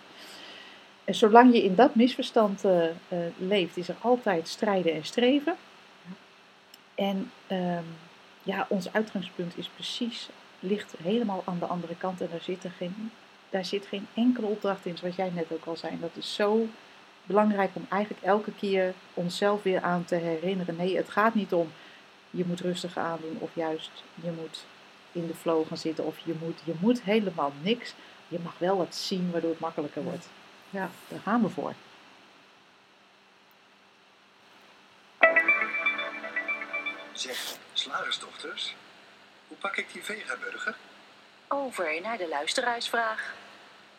[1.05, 5.55] En zolang je in dat misverstand eh, eh, leeft, is er altijd strijden en streven.
[6.95, 7.85] En ehm,
[8.43, 10.29] ja, ons uitgangspunt is precies,
[10.61, 12.21] ligt helemaal aan de andere kant.
[12.21, 13.11] En daar zit, er geen,
[13.51, 16.01] daar zit geen enkele opdracht in, zoals jij net ook al zei.
[16.01, 16.67] Dat is zo
[17.25, 20.77] belangrijk om eigenlijk elke keer onszelf weer aan te herinneren.
[20.77, 21.73] Nee, het gaat niet om
[22.31, 24.65] je moet rustig aandoen of juist je moet
[25.13, 27.95] in de flow gaan zitten of je moet, je moet helemaal niks.
[28.29, 30.29] Je mag wel wat zien waardoor het makkelijker wordt.
[30.71, 30.91] Ja.
[31.09, 31.75] Daar gaan we voor.
[37.13, 38.75] Zeg, slagersdochters,
[39.49, 40.77] hoe pak ik die vegaburger?
[41.49, 43.35] Over naar de luisteraarsvraag.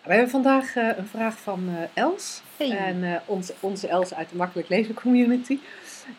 [0.04, 2.42] We hebben vandaag eh, een vraag van eh, Els.
[2.58, 2.78] Hey.
[2.78, 5.60] En eh, onze, onze Els uit de Makkelijk Leven Community.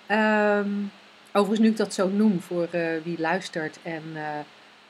[0.06, 0.70] Ehm,
[1.32, 4.22] overigens, nu ik dat zo noem voor eh, wie luistert en eh,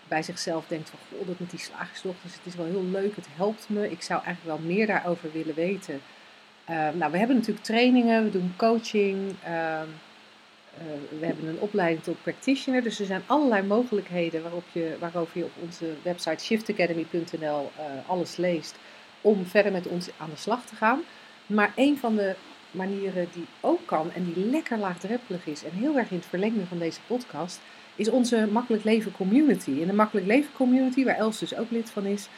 [0.09, 0.99] bij zichzelf denkt van...
[1.09, 3.91] Goh, dat met die slagersdochters, het is wel heel leuk, het helpt me.
[3.91, 6.01] Ik zou eigenlijk wel meer daarover willen weten.
[6.65, 9.35] Ehm, nou, we hebben natuurlijk trainingen, we doen coaching.
[9.45, 9.87] ehm,
[10.79, 12.83] eh, we hebben een opleiding tot practitioner.
[12.83, 17.71] Dus er zijn allerlei mogelijkheden waarop je, waarover je op onze website shiftacademy.nl
[18.07, 18.77] alles leest
[19.21, 21.03] om verder met ons aan de slag te gaan.
[21.47, 22.35] Maar een van de
[22.73, 26.67] manieren die ook kan en die lekker laagdrempelig is en heel erg in het verlengde
[26.67, 27.61] van deze podcast,
[27.95, 29.71] is onze Makkelijk Leven Community.
[29.71, 32.29] In de Makkelijk Leven Community, waar Els dus ook lid van is,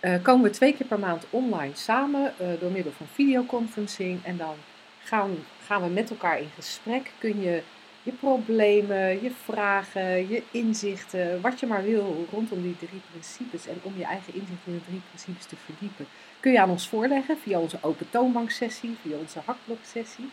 [0.00, 4.24] eh, komen we twee keer per maand online samen eh, door middel van videoconferencing.
[4.24, 4.54] En dan
[5.02, 5.30] gaan,
[5.64, 7.12] gaan we met elkaar in gesprek.
[7.18, 7.62] Kun je
[8.06, 13.78] je problemen, je vragen, je inzichten, wat je maar wil rondom die drie principes en
[13.82, 16.06] om je eigen inzicht in de drie principes te verdiepen,
[16.46, 20.30] kun je aan ons voorleggen via onze open toonbanksessie, via onze hakbloksessie.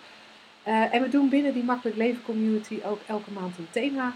[0.64, 4.14] Eh, en we doen binnen die Makkelijk Leven Community ook elke maand een thema,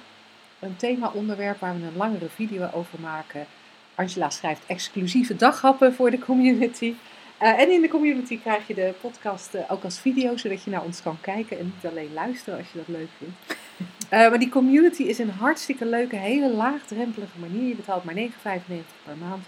[0.59, 3.45] een thema-onderwerp waar we een langere video over maken.
[3.95, 6.93] Angela schrijft exclusieve daghappen voor de community.
[7.37, 10.69] Eh, en in de community krijg je de podcast eh, ook als video, zodat je
[10.69, 13.35] naar ons kan kijken en niet alleen luisteren als je dat leuk vindt.
[14.29, 17.67] Maar die community is een hartstikke leuke, hele laagdrempelige manier.
[17.67, 18.23] Je betaalt maar 9,95
[19.03, 19.45] per maand.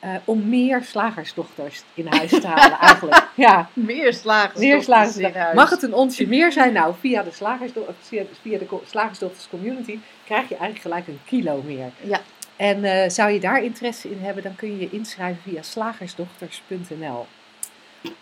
[0.00, 3.26] Eh, om meer slagersdochters in huis te halen, eigenlijk.
[3.34, 4.58] Ja, Meer slagers.
[4.60, 5.16] meer slagers.
[5.16, 5.54] in huis.
[5.54, 6.72] Mag het een onsje meer zijn?
[6.72, 11.62] Nou, via de, slagersdo via, via de slagersdochters community krijg je eigenlijk gelijk een kilo
[11.66, 11.90] meer.
[12.00, 12.20] Ja.
[12.56, 17.26] En eh, zou je daar interesse in hebben, dan kun je je inschrijven via slagersdochters.nl.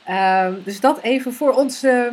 [0.04, 1.82] Ehm, dus dat even voor ons.
[1.82, 2.04] eh,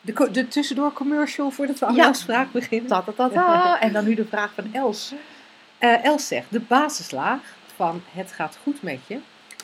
[0.00, 2.06] de, de tussendoor commercial voordat we aan de Ja.
[2.08, 2.88] afspraak beginnen.
[2.88, 3.80] Ta, ta.
[3.80, 5.12] En dan nu de vraag van Els.
[5.78, 7.40] Eh, Els zegt, de basislaag
[7.78, 9.18] van het gaat goed met je,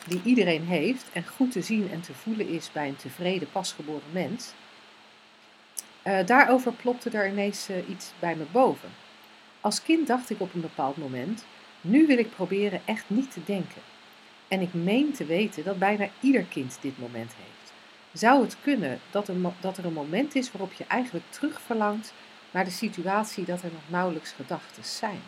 [0.06, 4.12] die iedereen heeft en goed te zien en te voelen is bij een tevreden pasgeboren
[4.12, 4.52] mens.
[6.02, 8.88] Eh, daarover plopte er ineens eh, iets bij me boven.
[9.60, 11.44] Als kind dacht ik op een bepaald moment,
[11.80, 13.82] nu wil ik proberen echt niet te denken.
[14.48, 17.72] En ik meen te weten dat bijna ieder kind dit moment heeft.
[18.12, 22.12] Zou het kunnen dat er, dat er een moment is waarop je eigenlijk terugverlangt
[22.50, 25.20] naar de situatie dat er nog nauwelijks gedachten zijn?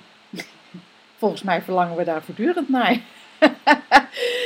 [1.16, 3.00] Volgens mij verlangen we daar voortdurend naar.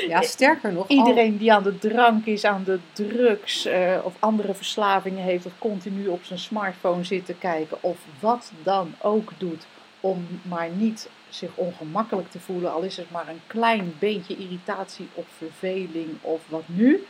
[0.09, 4.55] Ja, sterker nog, Iedereen die aan de drank is, aan de drugs eh, of andere
[4.55, 9.67] verslavingen heeft, of continu op zijn smartphone zit te kijken, of wat dan ook doet
[10.01, 15.09] om maar niet zich ongemakkelijk te voelen, al is het maar een klein beetje irritatie
[15.15, 17.07] of verveling of wat nu.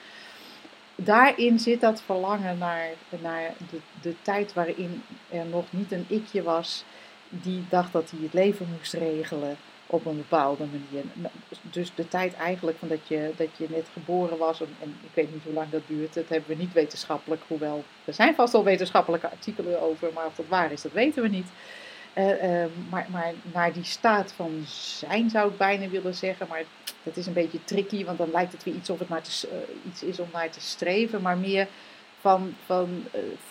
[0.95, 2.89] Daarin zit dat verlangen naar,
[3.23, 6.85] naar de, de tijd waarin er nog niet een ikje was
[7.31, 11.05] die dacht dat hij het leven moest regelen op een bepaalde manier.
[11.63, 15.33] Dus de tijd eigenlijk van dat je, dat je net geboren was, en, ik weet
[15.33, 18.65] niet hoe lang dat duurt, dat hebben we niet wetenschappelijk, hoewel er zijn vast al
[18.65, 21.47] wetenschappelijke artikelen over, maar of dat waar is, dat weten we niet.
[22.13, 24.63] Eh, eh, maar, maar naar die staat van
[24.99, 26.65] zijn zou ik bijna willen zeggen, maar
[27.03, 29.59] dat is een beetje tricky, want dan lijkt het weer iets of het maar eh,
[29.87, 31.69] iets is om naar te streven, maar meer
[32.21, 33.05] van, van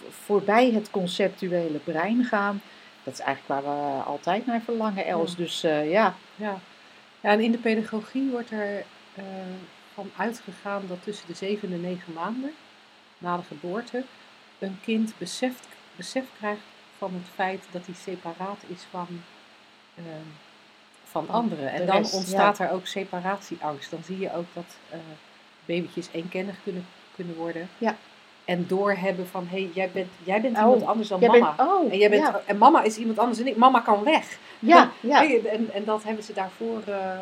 [0.09, 2.61] voorbij het conceptuele brein gaan.
[3.03, 5.31] Dat is eigenlijk waar we altijd naar verlangen, Els.
[5.31, 5.37] Ja.
[5.37, 6.59] Dus eh, ja, Ja.
[7.21, 8.83] ja, en in de pedagogie wordt er
[9.15, 9.23] eh,
[9.93, 12.51] van uitgegaan dat tussen de zeven en negen maanden
[13.17, 14.03] na de geboorte
[14.59, 16.61] een kind beseft, besef krijgt
[16.97, 19.07] van het feit dat hij separaat is van,
[19.95, 20.03] eh,
[21.03, 21.63] van Van anderen.
[21.63, 23.91] de En dan rest, ontstaat er ook separatieangst.
[23.91, 24.99] Dan zie je ook dat eh,
[25.65, 26.85] babytjes eenkennig kunnen,
[27.15, 27.69] kunnen worden.
[27.77, 27.95] Ja.
[28.49, 31.55] En doorhebben van, hé, hey, jij bent, jij bent Oh, iemand anders dan mama.
[31.55, 33.55] bent, oh, en, jij bent, ja, en mama is iemand anders en ik.
[33.55, 34.37] Mama kan weg.
[34.59, 35.25] ja, ja.
[35.29, 37.19] En, en dat hebben ze daarvoor, eh,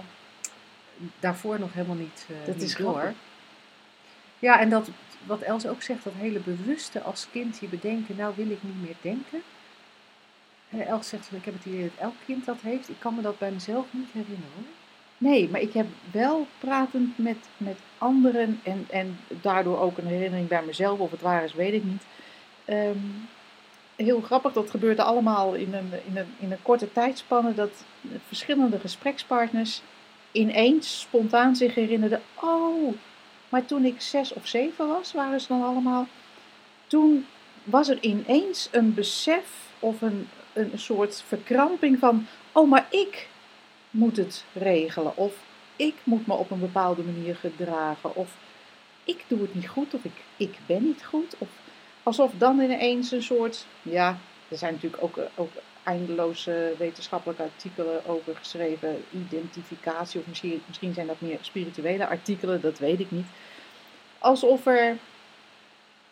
[1.19, 2.91] daarvoor nog helemaal niet, eh, Dat niet is door.
[2.93, 3.15] grappig.
[4.39, 4.89] Ja, en dat,
[5.25, 8.81] wat Els ook zegt, dat hele bewuste als kind je bedenken, nou wil ik niet
[8.81, 9.41] meer denken.
[10.69, 12.89] Eh, Els zegt van, ik heb het idee dat elk kind dat heeft.
[12.89, 14.67] Ik kan me dat bij mezelf niet herinneren.
[15.17, 20.47] Nee, maar ik heb wel pratend met, met anderen en, en daardoor ook een herinnering
[20.47, 22.03] bij mezelf, of het waar is, weet ik niet.
[22.65, 22.97] Ehm,
[23.95, 27.83] heel grappig, dat gebeurde allemaal in een, in, een, in een korte tijdspanne, dat
[28.27, 29.81] verschillende gesprekspartners
[30.31, 32.93] ineens spontaan zich herinnerden, oh,
[33.49, 36.07] maar toen ik zes of zeven was, waren ze dan allemaal,
[36.87, 37.25] toen
[37.63, 43.27] was er ineens een besef of een, een soort verkramping van, oh, maar ik
[43.97, 45.17] moet het regelen.
[45.17, 45.33] Of
[45.75, 48.15] ik moet me op een bepaalde manier gedragen.
[48.15, 48.35] Of
[49.03, 49.93] ik doe het niet goed.
[49.93, 51.35] Of ik, ik ben niet goed.
[51.37, 51.49] Of
[52.03, 53.65] alsof dan ineens een soort.
[53.81, 55.51] Ja, er zijn natuurlijk ook, eh, ook
[55.83, 59.03] eindeloze wetenschappelijke artikelen over geschreven.
[59.11, 60.19] Identificatie.
[60.19, 62.61] Of misschien, misschien zijn dat meer spirituele artikelen.
[62.61, 63.27] Dat weet ik niet.
[64.19, 64.97] Alsof er.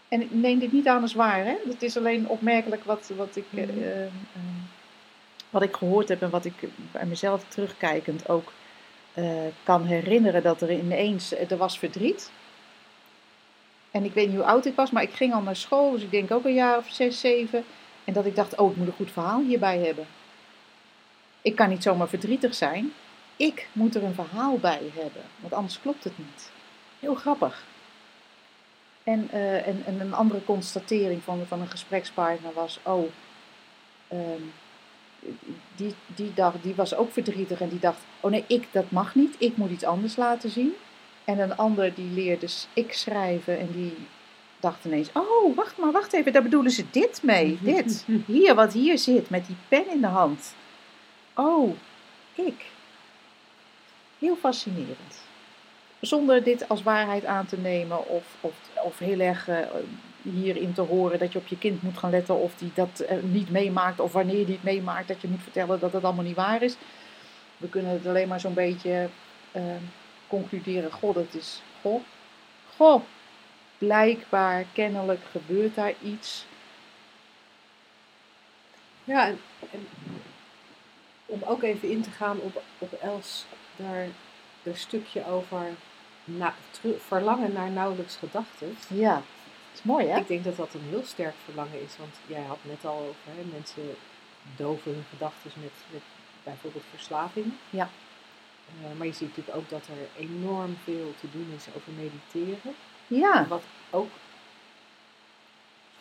[0.08, 1.46] En ik neem dit niet aan als waar.
[1.46, 1.56] Hè?
[1.68, 3.46] Het is alleen opmerkelijk wat, wat ik.
[3.50, 3.60] Mhm.
[3.60, 4.12] eh, eh,
[5.56, 6.54] wat ik gehoord heb en wat ik
[6.92, 8.52] bij mezelf terugkijkend ook
[9.14, 9.26] eh,
[9.64, 12.32] kan herinneren, dat er ineens, er was verdriet.
[13.92, 16.02] En ik weet niet hoe oud ik was, maar ik ging al naar school, dus
[16.02, 17.64] ik denk ook een jaar of zes, zeven.
[18.04, 20.08] En dat ik dacht, oh, ik moet een goed verhaal hierbij hebben.
[21.42, 22.94] Ik kan niet zomaar verdrietig zijn.
[23.36, 26.52] Ik moet er een verhaal bij hebben, want anders klopt het niet.
[27.00, 27.64] Heel grappig.
[29.04, 33.10] En, eh, en een andere constatering van, van een gesprekspartner was, oh,
[34.08, 34.42] ehm,
[35.76, 39.16] die, die, dacht, die was ook verdrietig en die dacht, oh nee, ik, dat mag
[39.16, 40.74] niet, ik moet iets anders laten zien.
[41.24, 43.94] En een ander die leerde ik schrijven en die
[44.60, 48.06] dacht ineens, oh, wacht maar, wacht even, daar bedoelen ze dit mee, dit.
[48.26, 50.54] Hier, wat hier zit, met die pen in de hand.
[51.34, 51.76] Oh,
[52.34, 52.66] ik.
[54.20, 55.24] Heel fascinerend.
[56.00, 59.60] Zonder dit als waarheid aan te nemen of, of, of heel erg eh,
[60.34, 63.18] hierin te horen dat je op je kind moet gaan letten of die dat eh,
[63.22, 66.36] niet meemaakt of wanneer die het meemaakt dat je moet vertellen dat het allemaal niet
[66.36, 66.76] waar is.
[67.58, 69.10] We kunnen het alleen maar zo'n beetje
[69.52, 69.64] eh,
[70.28, 72.02] concluderen, goh, dat is, goh,
[72.76, 73.02] goh,
[73.78, 76.46] blijkbaar, kennelijk gebeurt daar iets.
[79.04, 79.40] Ja, en,
[79.72, 79.88] en
[81.26, 84.08] om ook even in te gaan op, op Els, daar
[84.64, 85.66] een stukje over
[86.24, 86.54] na,
[86.98, 88.78] verlangen naar nauwelijks gedachten.
[88.88, 89.22] Ja,
[89.86, 90.20] mooi hè?
[90.20, 93.32] Ik denk dat dat een heel sterk verlangen is, want jij had net al over
[93.36, 93.96] hè, mensen
[94.56, 96.02] doven hun gedachten met, met
[96.44, 97.54] bijvoorbeeld verslaving.
[97.70, 97.90] Ja.
[98.82, 102.76] Eh, maar je ziet natuurlijk ook dat er enorm veel te doen is over mediteren.
[103.08, 104.10] Ja, Wat ook,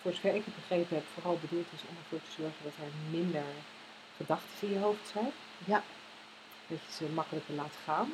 [0.01, 3.19] voor zover ik het begrepen heb, vooral bedoeld is om ervoor te zorgen dat er
[3.19, 3.45] minder
[4.17, 5.31] gedachten in je hoofd zijn.
[5.65, 5.83] Ja.
[6.67, 8.11] Dat je ze makkelijker laat gaan.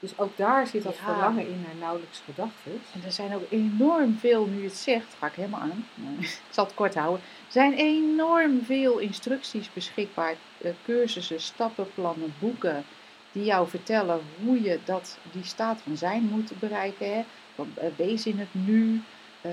[0.00, 1.04] Dus ook daar zit dat Ja.
[1.04, 2.80] verlangen in naar nauwelijks gedachten.
[2.94, 5.86] En er zijn ook enorm veel, nu je het zegt, ga ik helemaal aan.
[6.20, 7.20] Ik zal het kort houden.
[7.46, 12.84] Er zijn enorm veel instructies beschikbaar, eh, cursussen, stappenplannen, boeken,
[13.32, 17.14] die jou vertellen hoe je dat, die staat van zijn moet bereiken.
[17.14, 17.22] Hè?
[17.74, 19.02] Eh, Wees in het nu,
[19.40, 19.52] ehm,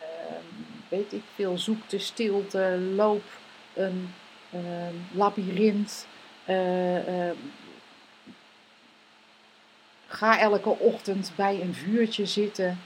[0.00, 0.44] ehm,
[0.88, 3.24] weet ik veel, zoek de stilte, loop
[3.74, 4.10] een
[4.50, 6.06] ehm labyrint.
[6.44, 7.30] eh,
[10.14, 12.78] ga elke ochtend bij een vuurtje zitten.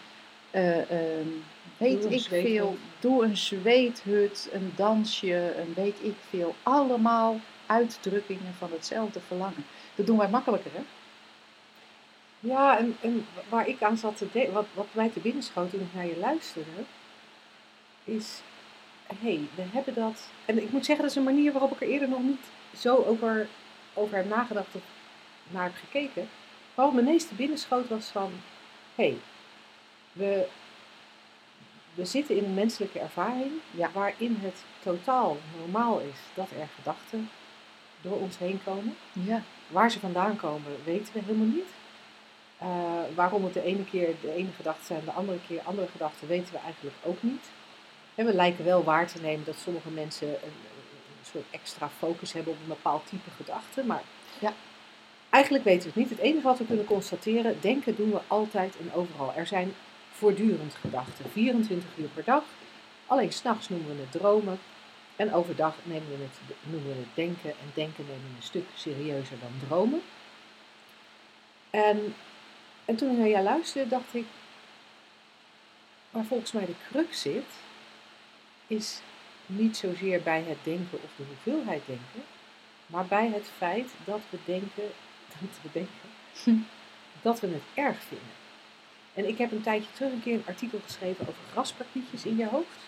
[0.50, 1.28] eh, ehm,
[1.76, 2.46] weet ik zweethut.
[2.46, 2.76] veel.
[3.00, 6.54] Doe een zweethut, een dansje, een weet ik veel.
[6.62, 9.64] Allemaal uitdrukkingen van hetzelfde verlangen.
[9.94, 10.80] Dat doen wij makkelijker, hè?
[12.40, 15.70] Ja, en, en waar ik aan zat te denken, wat, wat mij te binnen schoot
[15.70, 16.70] toen ik naar je luisterde,
[18.04, 18.40] is,
[19.06, 20.28] hé, hey, we hebben dat.
[20.44, 22.44] En ik moet zeggen, dat is een manier waarop ik er eerder nog niet
[22.76, 23.48] zo over,
[23.94, 24.82] over heb nagedacht of
[25.48, 26.28] naar heb gekeken.
[26.78, 28.32] Wat me meest te binnen schoot was van,
[28.94, 29.16] hé, hey,
[30.12, 30.46] we,
[31.94, 33.90] we zitten in een menselijke ervaring Ja.
[33.92, 37.30] waarin het totaal normaal is dat er gedachten
[38.00, 38.96] door ons heen komen.
[39.12, 39.42] Ja.
[39.68, 41.68] Waar ze vandaan komen, weten we helemaal niet.
[42.58, 42.68] Eh,
[43.14, 46.52] waarom het de ene keer de ene gedachte zijn, de andere keer andere gedachten, weten
[46.52, 47.50] we eigenlijk ook niet.
[48.14, 50.36] En we lijken wel waar te nemen dat sommige mensen een,
[51.18, 53.84] een soort extra focus hebben op een bepaald type gedachte.
[53.84, 54.02] Maar
[54.38, 54.52] Ja.
[55.30, 56.18] Eigenlijk weten we het niet.
[56.18, 59.32] Het enige wat we kunnen constateren, denken doen we altijd en overal.
[59.34, 59.74] Er zijn
[60.12, 62.42] voortdurend gedachten, 24 uur per dag.
[63.06, 64.58] Alleen s'nachts noemen we het dromen.
[65.16, 67.50] En overdag we het, noemen we het denken.
[67.50, 70.02] En denken nemen we een stuk serieuzer dan dromen.
[71.70, 72.14] En,
[72.84, 74.26] en toen ik naar jou luisterde, dacht ik,
[76.10, 77.52] waar volgens mij de crux zit,
[78.66, 79.00] is
[79.46, 82.22] niet zozeer bij het denken of de hoeveelheid denken,
[82.86, 84.90] maar bij het feit dat we denken,
[85.40, 86.66] dat we denken,
[87.22, 88.36] dat we het erg vinden.
[89.14, 92.46] En ik heb een tijdje terug een keer een artikel geschreven over grasparkietjes in je
[92.46, 92.86] hoofd.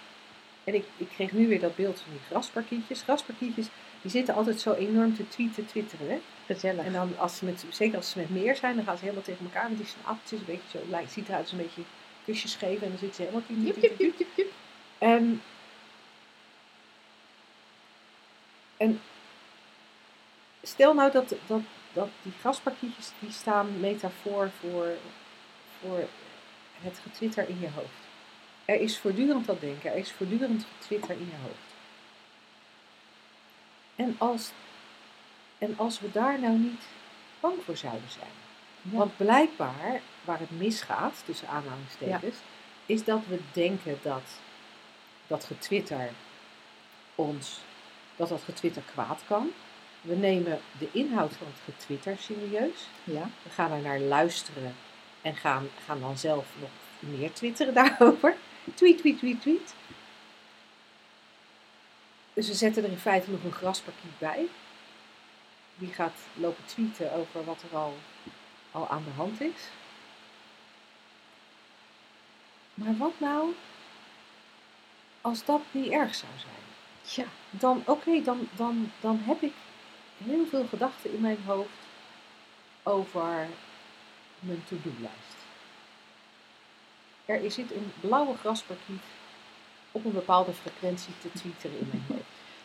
[0.64, 3.02] En ik, ik kreeg nu weer dat beeld van die grasparkietjes.
[3.02, 3.66] Grasparkietjes,
[4.02, 6.08] die zitten altijd zo enorm te tweeten, twitteren.
[6.08, 6.20] Hè?
[6.46, 6.84] Gezellig.
[6.84, 9.24] En dan, als ze met, zeker als ze met meer zijn, dan gaan ze helemaal
[9.24, 10.38] tegen elkaar met die snaveltjes.
[10.38, 11.82] Een beetje zo, lijkt, ziet eruit als een beetje
[12.24, 12.82] kusjes geven.
[12.82, 13.74] En dan zitten ze helemaal...
[14.36, 14.52] jip.
[14.98, 15.42] En,
[18.76, 19.00] en
[20.62, 21.60] stel nou dat, dat,
[21.92, 24.88] dat die grasparkietjes die staan metafoor voor,
[25.80, 26.08] voor
[26.80, 28.08] het getwitter in je hoofd.
[28.64, 31.74] Er is voortdurend dat denken, er is voortdurend getwitter in je hoofd.
[33.96, 34.50] En als,
[35.58, 36.82] en als we daar nou niet
[37.40, 38.32] bang voor zouden zijn.
[38.82, 38.98] Ja.
[38.98, 42.36] Want blijkbaar, waar het misgaat, tussen aanhalingstekens,
[42.86, 44.22] is dat we denken dat
[45.26, 46.10] dat getwitter
[47.14, 47.60] ons,
[48.16, 49.50] dat dat getwitter kwaad kan.
[50.00, 52.86] We nemen de inhoud van het getwitter serieus.
[53.04, 53.30] Ja.
[53.42, 54.74] We gaan er naar luisteren
[55.22, 58.36] en gaan, gaan dan zelf nog meer twitteren daarover.
[58.74, 59.74] Tweet, tweet, tweet, tweet.
[62.32, 64.46] Dus we zetten er in feite nog een grasparkiet bij.
[65.74, 67.94] Die gaat lopen tweeten over wat er al,
[68.70, 69.68] al aan de hand is.
[72.74, 73.54] Maar wat nou
[75.20, 77.24] als dat niet erg zou zijn?
[77.26, 77.32] Ja.
[77.50, 79.52] Dan, oké, dan, dan, dan heb ik
[80.24, 81.78] heel veel gedachten in mijn hoofd
[82.82, 83.48] over
[84.40, 85.38] mijn to-do-lijst.
[87.24, 89.02] Er zit een blauwe grasparkiet
[89.92, 92.22] op een bepaalde frequentie te twitteren in mijn hoofd.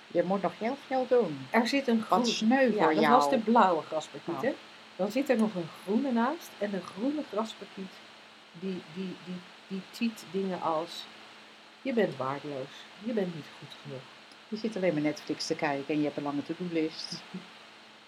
[0.07, 1.47] Je moet nog heel veel doen.
[1.49, 3.15] Er zit een Wat groen, sneu ja, voor dat jou.
[3.15, 4.36] was de blauwe grasparkiet.
[4.36, 4.41] Oh.
[4.41, 4.53] hè.
[4.95, 6.49] Dan zit er nog een groene naast.
[6.57, 7.91] En de groene grasparkiet,
[8.51, 11.03] die, die, die, die tweet dingen als...
[11.82, 12.73] Je bent waardeloos.
[13.03, 14.01] Je bent niet goed genoeg.
[14.47, 17.21] Je zit alleen maar Netflix te kijken en je hebt een lange to-do-list.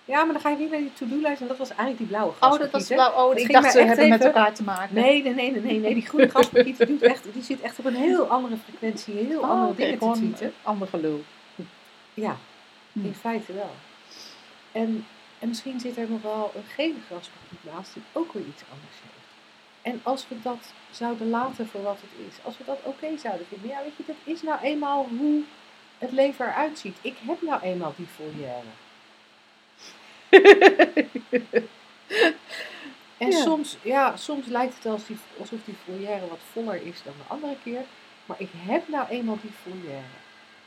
[0.08, 1.42] Ja, maar dan ga je weer naar die to-do-lijst.
[1.42, 2.72] En dat was eigenlijk die blauwe Oh, grasparkiet.
[2.72, 3.30] dat was blauw.
[3.30, 4.96] Oh, ik dacht ze hebben met elkaar te maken.
[4.96, 5.94] Nee, nee, nee, nee, nee, nee.
[5.94, 9.14] Die groene grasparkiet die, doet echt, die zit echt op een heel andere frequentie.
[9.14, 10.54] Heel Oh, andere dingen te tweeten.
[10.64, 11.24] Ander gelul.
[12.14, 12.38] Ja,
[12.92, 13.06] Hm.
[13.06, 13.72] in feite wel.
[14.72, 15.06] En,
[15.40, 18.96] en misschien zit er nog wel een gele grasparkiet naast die ook weer iets anders
[19.02, 19.16] heeft.
[19.82, 23.46] En als we dat zouden laten voor wat het is, als we dat oké zouden
[23.48, 25.42] vinden, ja weet je, dat is nou eenmaal hoe
[25.98, 26.98] het leven eruit ziet.
[27.02, 28.62] Ik heb nou eenmaal die volière.
[33.18, 33.42] En Ja.
[33.42, 35.76] soms, ja, soms lijkt het alsof die, alsof die
[36.30, 37.82] wat voller is dan de andere keer.
[38.26, 40.02] Maar ik heb nou eenmaal die volière.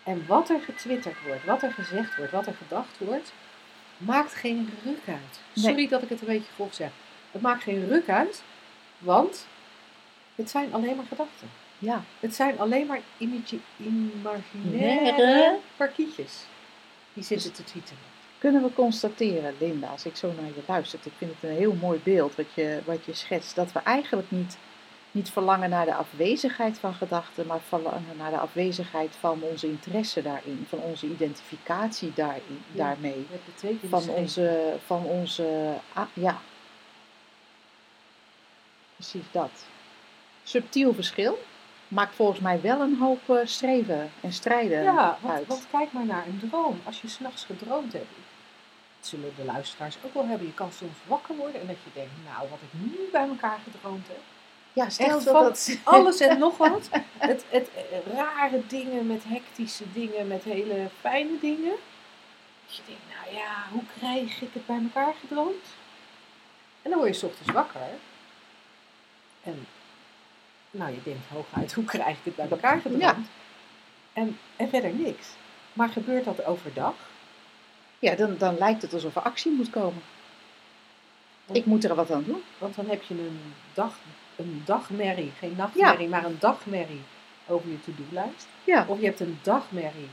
[0.03, 3.33] En wat er getwitterd wordt, wat er gezegd wordt, wat er gedacht wordt,
[3.97, 5.41] maakt geen ruk uit.
[5.53, 5.65] Nee.
[5.65, 6.91] Sorry dat ik het een beetje grof zeg.
[7.31, 8.43] Het maakt geen ruk uit,
[8.99, 9.47] want
[10.35, 11.51] het zijn alleen maar gedachten.
[11.79, 12.03] Ja.
[12.21, 16.33] Het zijn alleen maar imagi- imaginaire parkietjes
[17.13, 17.97] die zitten te tweeten.
[18.41, 21.75] Kunnen we constateren, Linda, als ik zo naar je luister, ik vind het een heel
[21.75, 24.59] mooi beeld wat je, wat je schetst, dat we eigenlijk niet,
[25.11, 30.23] niet verlangen naar de afwezigheid van gedachten, maar verlangen naar de afwezigheid van onze interesse
[30.23, 32.85] daarin, van onze identificatie daarin, Ja.
[32.85, 33.27] daarmee.
[33.45, 36.41] Betekenis Van onze, van onze, ah, ja.
[38.97, 39.51] Precies dat.
[40.45, 41.39] Subtiel verschil
[41.91, 45.47] maakt volgens mij wel een hoop eh, streven en strijden Ja, want, uit.
[45.47, 46.81] want kijk maar naar een droom.
[46.85, 48.09] Als je s'nachts gedroomd hebt,
[48.99, 50.47] dat zullen de luisteraars ook wel hebben.
[50.47, 53.59] Je kan soms wakker worden en dat je denkt, nou, wat ik nu bij elkaar
[53.73, 54.21] gedroomd heb.
[54.73, 55.79] ja, stel Echt dat van dat...
[55.99, 56.89] alles en nog wat.
[57.19, 61.75] Het, het eh, rare dingen met hectische dingen, met hele fijne dingen.
[62.67, 65.65] Dat je denkt, nou ja, hoe krijg ik het bij elkaar gedroomd?
[66.83, 67.81] En dan word je 's ochtends wakker.
[69.43, 69.67] En
[70.71, 72.81] nou, je denkt hooguit, hoe krijg ik het bij elkaar?
[72.99, 73.17] Ja.
[74.13, 75.29] En, en verder niks.
[75.73, 76.95] Maar gebeurt dat overdag?
[77.99, 80.03] Ja, dan, dan lijkt het alsof er actie moet komen.
[81.53, 82.43] Ik moet er wat aan doen.
[82.59, 83.41] Want dan heb je een,
[83.75, 83.99] dag,
[84.37, 87.03] een dagmerrie, geen nachtmerrie, maar een dagmerrie
[87.47, 88.49] over je to-do-lijst.
[88.65, 88.85] Ja.
[88.89, 90.09] Of je hebt een dagmerrie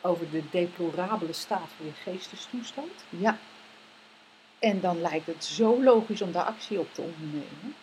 [0.00, 3.04] over de deplorabele staat van je geestestoestand.
[3.08, 3.38] ja.
[4.58, 7.74] En dan lijkt het zo logisch om daar actie op te ondernemen.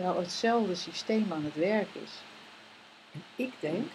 [0.00, 2.10] Terwijl hetzelfde systeem aan het werk is.
[3.36, 3.90] Ik denk,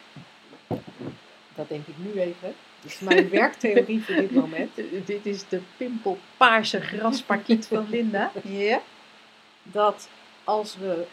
[1.56, 4.76] dat denk ik nu even, dat is mijn werktheorie voor dit moment,
[5.06, 8.32] Dit is de pimpelpaarse grasparkiet van Linda.
[8.44, 8.82] Ja.
[9.64, 10.10] dat
[10.44, 11.06] als we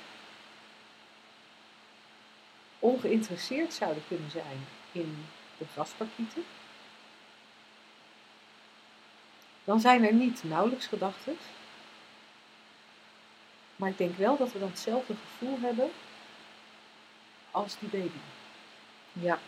[2.78, 5.24] ongeïnteresseerd zouden kunnen zijn in
[5.58, 6.44] de grasparkieten,
[9.64, 11.36] dan zijn er niet nauwelijks gedachten.
[13.82, 15.90] Maar ik denk wel dat we dan hetzelfde gevoel hebben
[17.50, 18.18] als die baby.
[19.12, 19.38] Ja.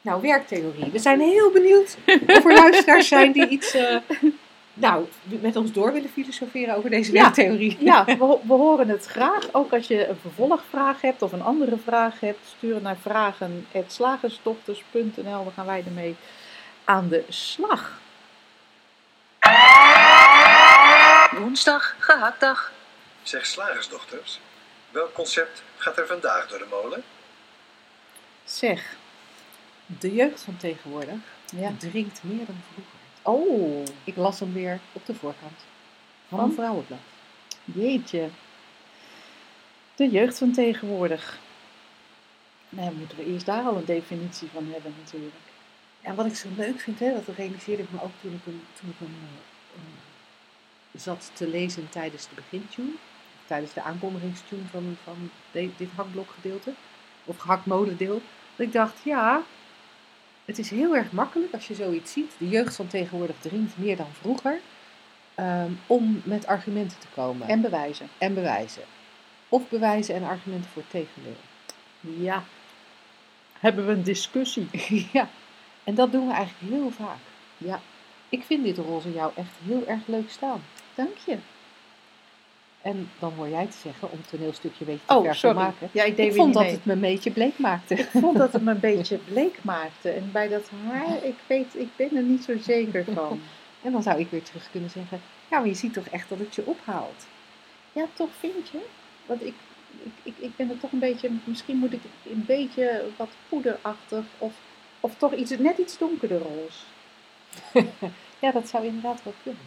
[0.00, 0.90] Nou, werktheorie.
[0.90, 1.96] We zijn heel benieuwd
[2.36, 3.96] of er luisteraars zijn die iets eh,
[4.74, 7.22] nou, met ons door willen filosoferen over deze Ja.
[7.22, 7.76] werktheorie.
[7.80, 9.48] Ja, we, ho- we horen het graag.
[9.52, 15.44] Ook als je een vervolgvraag hebt of een andere vraag hebt, stuur naar vragen.slagersdochters.nl.
[15.44, 16.16] Dan gaan wij ermee
[16.84, 18.00] aan de slag.
[21.36, 22.72] Woensdag, gehaktdag.
[23.22, 24.40] Zeg slagersdochters,
[24.90, 27.02] welk concept gaat er vandaag door de molen?
[28.44, 28.96] Zeg.
[29.86, 31.18] De jeugd van tegenwoordig
[31.56, 31.72] Ja.
[31.78, 32.98] drinkt meer dan vroeger.
[33.22, 35.58] Oh, Ik las hem weer op de voorkant
[36.28, 36.48] van Van?
[36.48, 36.98] een vrouwenblad.
[37.64, 38.28] jeetje.
[39.94, 41.38] De jeugd van tegenwoordig.
[42.68, 45.34] Nou, moeten we eerst daar al een definitie van hebben natuurlijk.
[46.00, 48.64] En wat ik zo leuk vind, hè, dat realiseerde ik me ook toen ik hem,
[48.80, 49.40] toen ik hem eh,
[50.92, 52.90] zat te lezen tijdens de begintune.
[53.46, 56.72] Tijdens de aankondigingstune van, van de- dit hakblokgedeelte.
[57.24, 58.22] Of gehaktmolendeel.
[58.56, 59.42] Dat ik dacht, ja,
[60.44, 62.32] het is heel erg makkelijk als je zoiets ziet.
[62.38, 64.60] De jeugd van tegenwoordig drinkt meer dan vroeger.
[65.34, 68.08] ehm, om met argumenten te komen En bewijzen.
[68.18, 68.82] en bewijzen.
[69.48, 71.36] Of bewijzen en argumenten voor het tegendeel.
[72.24, 72.44] Ja.
[73.60, 74.68] Hebben we een discussie?
[75.12, 75.28] ja,
[75.84, 77.18] en dat doen we eigenlijk heel vaak.
[77.58, 77.80] Ja.
[78.28, 80.62] Ik vind dit roze jou echt heel erg leuk staan.
[80.98, 81.36] Dank je.
[82.82, 85.56] En dan hoor jij te zeggen, om het toneelstukje een beetje te Oh, ver sorry.
[85.56, 85.88] maken.
[85.92, 86.72] Ja, ik deed Ik vond dat mee.
[86.72, 87.94] het me een beetje bleek maakte.
[87.94, 90.10] Ik vond dat het me een beetje bleek maakte.
[90.10, 93.40] En bij dat haar, ik weet, ik ben er niet zo zeker van.
[93.82, 95.20] En dan zou ik weer terug kunnen zeggen,
[95.50, 97.26] ja, maar je ziet toch echt dat het je ophaalt.
[97.92, 98.78] Ja, toch vind je?
[99.26, 99.54] Want ik,
[100.02, 104.24] ik, ik, ik ben er toch een beetje, misschien moet ik een beetje wat poederachtig
[104.38, 104.52] of,
[105.00, 106.78] of toch iets, net iets donkerder roze.
[108.40, 109.60] Ja, dat zou inderdaad wel kunnen.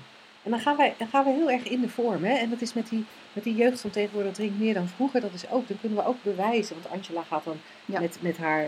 [0.44, 2.24] En dan gaan, wij, dan gaan we heel erg in de vorm.
[2.24, 2.34] Hè?
[2.34, 5.22] En dat is met die, met die jeugd van tegenwoordig drinkt meer dan vroeger.
[5.22, 6.76] Dat is ook, dan kunnen we ook bewijzen.
[6.82, 8.00] Want Angela gaat dan Ja.
[8.00, 8.66] met, met haar,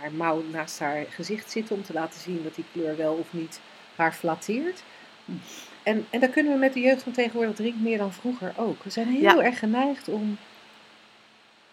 [0.00, 1.76] haar mouw naast haar gezicht zitten.
[1.76, 3.60] Om te laten zien dat die kleur wel of niet
[3.96, 4.82] haar flatteert.
[5.82, 8.82] En, en dan kunnen we met de jeugd van tegenwoordig drinkt meer dan vroeger ook.
[8.82, 9.42] We zijn heel Ja.
[9.42, 10.36] erg geneigd om,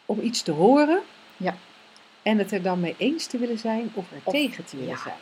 [0.05, 1.01] om iets te horen.
[1.37, 1.55] Ja.
[2.23, 4.97] En het er dan mee eens te willen zijn of er Of- tegen te willen
[4.97, 5.15] zijn.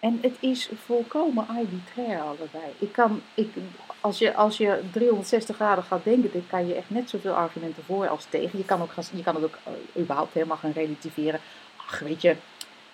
[0.00, 2.72] En het is volkomen arbitrair allebei.
[2.78, 3.48] Ik kan, ik,
[4.00, 7.82] als, je, als je 360 graden gaat denken, dan kan je echt net zoveel argumenten
[7.84, 8.58] voor als tegen.
[8.58, 11.40] Je kan, ook je kan het ook eh, überhaupt helemaal gaan relativeren.
[11.76, 12.36] ach, weet je,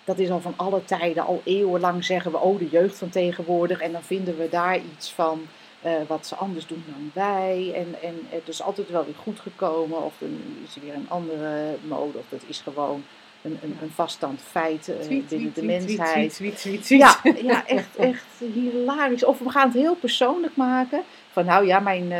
[0.03, 3.79] dat is al van alle tijden, al eeuwenlang zeggen we, oh, de jeugd van tegenwoordig.
[3.79, 5.47] En dan vinden we daar iets van
[5.81, 7.71] eh, wat ze anders doen dan wij.
[7.75, 10.03] En, en het is altijd wel weer goed gekomen.
[10.03, 10.27] Of er
[10.63, 13.03] is er weer een andere mode, of dat is gewoon
[13.45, 16.33] een, een, een vaststand feit eh, Tweet, binnen tweet, de tweet, mensheid.
[16.87, 19.23] Ja, ja echt, echt hilarisch.
[19.25, 21.01] Of we gaan het heel persoonlijk maken.
[21.31, 22.19] Van nou ja, mijn, eh,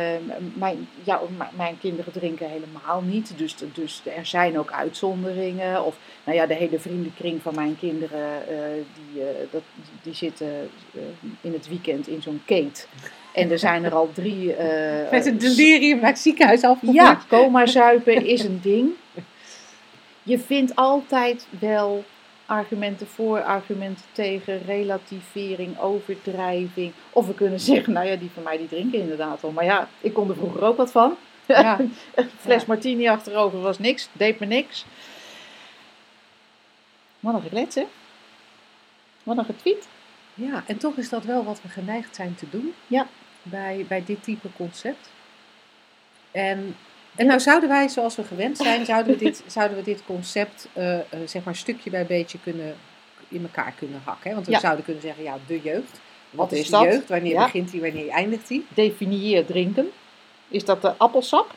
[0.54, 1.20] mijn, ja,
[1.56, 3.32] mijn kinderen drinken helemaal niet.
[3.36, 5.84] Dus, dus er zijn ook uitzonderingen.
[5.84, 8.56] Of nou ja, de hele vriendenkring van mijn kinderen, eh,
[9.12, 9.62] die, eh, dat,
[10.02, 11.00] die zitten eh,
[11.40, 12.84] in het weekend in zo'n kate.
[13.32, 14.52] En er zijn er al drie.
[14.54, 16.96] eh, Met een delirium naar het ziekenhuis afgevoerd.
[16.96, 18.90] ja, coma zuipen is een ding.
[20.26, 22.04] Je vindt altijd wel
[22.46, 26.92] argumenten voor, argumenten tegen, relativering, overdrijving.
[27.10, 29.50] Of we kunnen zeggen, nou ja, die van mij die drinken inderdaad al.
[29.50, 31.16] Maar ja, ik kon er vroeger ook wat van.
[31.46, 31.76] Ja.
[32.40, 32.66] Fles Ja.
[32.66, 34.84] martini achterover was niks, deed me niks.
[37.20, 37.84] Wat een geklets, hè?
[39.22, 39.88] Wat een getweet.
[40.34, 42.74] Ja, en toch is dat wel wat we geneigd zijn te doen.
[42.86, 43.06] Ja.
[43.42, 45.10] Bij, bij dit type concept.
[46.30, 46.76] En,
[47.16, 50.68] en nou zouden wij, zoals we gewend zijn, zouden we dit, zouden we dit concept
[50.72, 52.76] eh, eh, zeg maar stukje bij beetje kunnen,
[53.28, 54.28] in elkaar kunnen hakken.
[54.28, 54.34] Hè?
[54.34, 54.58] Want we Ja.
[54.60, 56.00] zouden kunnen zeggen, ja, de jeugd.
[56.30, 57.08] Wat, Wat is, de jeugd?
[57.08, 57.44] Wanneer Ja.
[57.44, 58.66] begint die, wanneer eindigt die?
[58.74, 59.90] Definieer drinken.
[60.48, 61.54] Is dat de appelsap?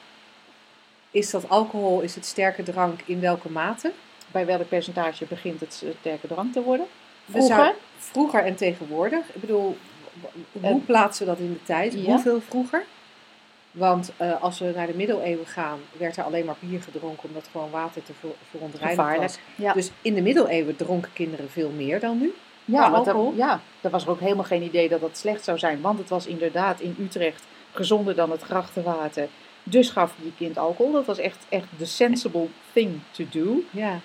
[1.11, 3.91] Is dat alcohol, is het sterke drank, in welke mate?
[4.31, 6.85] Bij welk percentage begint het sterke drank te worden?
[7.29, 7.55] Vroeger?
[7.55, 9.25] zou- vroeger en tegenwoordig.
[9.33, 9.77] Ik bedoel,
[10.51, 11.93] hoe En- plaatsen we dat in de tijd?
[11.93, 11.99] Ja.
[11.99, 12.83] Hoeveel vroeger?
[13.71, 17.49] Want eh, als we naar de middeleeuwen gaan, werd er alleen maar bier gedronken omdat
[17.51, 19.39] gewoon water te ver- verontreinigd was.
[19.55, 19.73] Ja.
[19.73, 22.33] Dus in de middeleeuwen dronken kinderen veel meer dan nu.
[22.65, 23.35] Ja, want er, alcohol.
[23.37, 25.81] ja, er was er ook helemaal geen idee dat dat slecht zou zijn.
[25.81, 29.27] Want het was inderdaad in Utrecht gezonder dan het grachtenwater.
[29.63, 30.91] Dus gaf je je kind alcohol.
[30.91, 33.63] Dat was echt, echt the sensible thing to do.
[33.71, 33.99] Ja.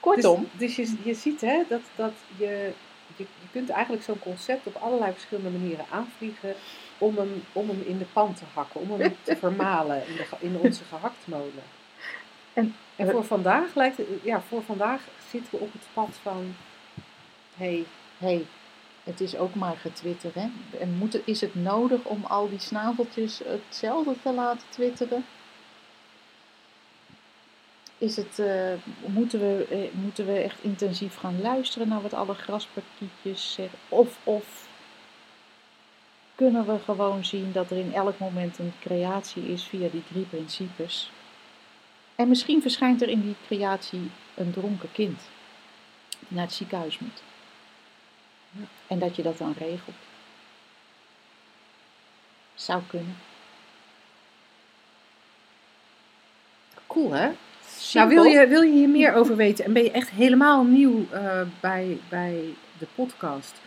[0.00, 2.70] Kortom, Dus, dus je, je ziet hè, dat, dat je,
[3.16, 6.54] je, je kunt eigenlijk zo'n concept op allerlei verschillende manieren aanvliegen
[7.02, 10.26] om hem, om hem in de pan te hakken, om hem te vermalen in, de,
[10.38, 11.62] in onze gehaktmolen.
[12.52, 15.00] En- En voor vandaag lijkt het, ja, voor vandaag
[15.30, 16.54] zitten we op het pad van,
[17.56, 17.84] hey,
[18.18, 18.46] hey,
[19.04, 20.30] het is ook maar getwitter.
[20.34, 20.46] Hè?
[20.80, 25.24] En moet, is het nodig om al die snaveltjes hetzelfde te laten twitteren?
[27.98, 28.72] Is het, eh,
[29.06, 33.78] moeten, we, eh, moeten we echt intensief gaan luisteren naar wat alle graspartietjes zeggen?
[33.88, 34.68] Of, of
[36.34, 40.24] kunnen we gewoon zien dat er in elk moment een creatie is via die drie
[40.24, 41.10] principes?
[42.14, 45.20] En misschien verschijnt er in die creatie een dronken kind
[46.18, 47.22] die naar het ziekenhuis moet.
[48.86, 49.96] En dat je dat dan regelt.
[52.54, 53.16] Zou kunnen.
[56.92, 57.30] cool hè?
[57.66, 58.14] Simpel.
[58.14, 61.06] Nou, wil je, wil je hier meer over weten en ben je echt helemaal nieuw
[61.10, 63.60] eh, bij, bij de podcast,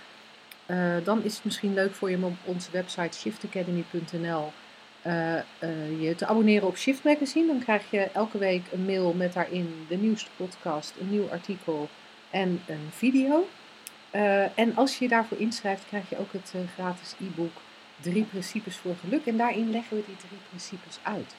[0.66, 4.52] eh, dan is het misschien leuk voor je om op onze website shiftacademy.nl
[5.02, 5.44] eh, eh,
[6.00, 7.48] je te abonneren op Shift Magazine.
[7.48, 11.90] Dan krijg je elke week een mail met daarin de nieuwste podcast, een nieuw artikel
[12.30, 13.48] en een video.
[14.56, 17.52] En als je je daarvoor inschrijft, krijg je ook het gratis e-book
[18.02, 19.26] Drie Principes voor Geluk.
[19.26, 21.36] En daarin leggen we die drie principes uit.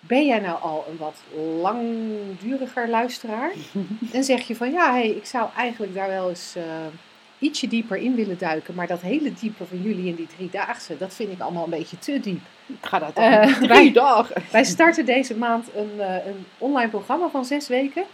[0.00, 1.22] Ben jij nou al een wat
[1.62, 3.52] langduriger luisteraar?
[4.12, 6.56] Dan zeg je van ja, hey, ik zou eigenlijk daar wel eens
[7.38, 8.74] ietsje dieper in willen duiken.
[8.74, 11.98] Maar dat hele diepe van jullie in die driedaagse, dat vind ik allemaal een beetje
[11.98, 12.40] te diep.
[12.66, 14.42] Ik ga dat Eh, dan drie wij- dagen.
[14.52, 18.04] Wij starten deze maand een, eh, een online programma van zes weken.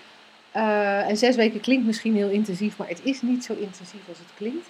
[0.50, 4.18] Eh, en zes weken klinkt misschien heel intensief, maar het is niet zo intensief als
[4.18, 4.68] het klinkt.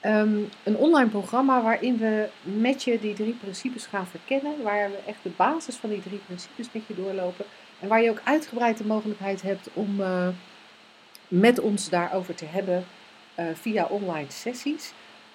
[0.00, 4.62] Ehm, een online programma waarin we met je die drie principes gaan verkennen.
[4.62, 7.44] Waar we echt de basis van die drie principes met je doorlopen.
[7.80, 10.28] En waar je ook uitgebreid de mogelijkheid hebt om eh,
[11.28, 12.82] met ons daarover te hebben eh,
[13.54, 14.92] via online sessies.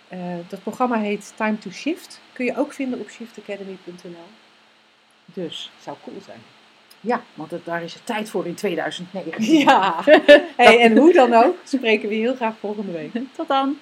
[0.08, 2.22] Eh, dat programma heet Time to Shift.
[2.34, 4.28] Kun je ook vinden op shiftacademy.nl.
[5.26, 6.39] Dus Zou cool zijn.
[7.01, 9.58] ja, want het, daar is het tijd voor in 2019.
[9.68, 10.03] Ja,
[10.58, 13.12] hey, en hoe dan ook, spreken we heel graag volgende week.
[13.36, 13.78] Tot dan.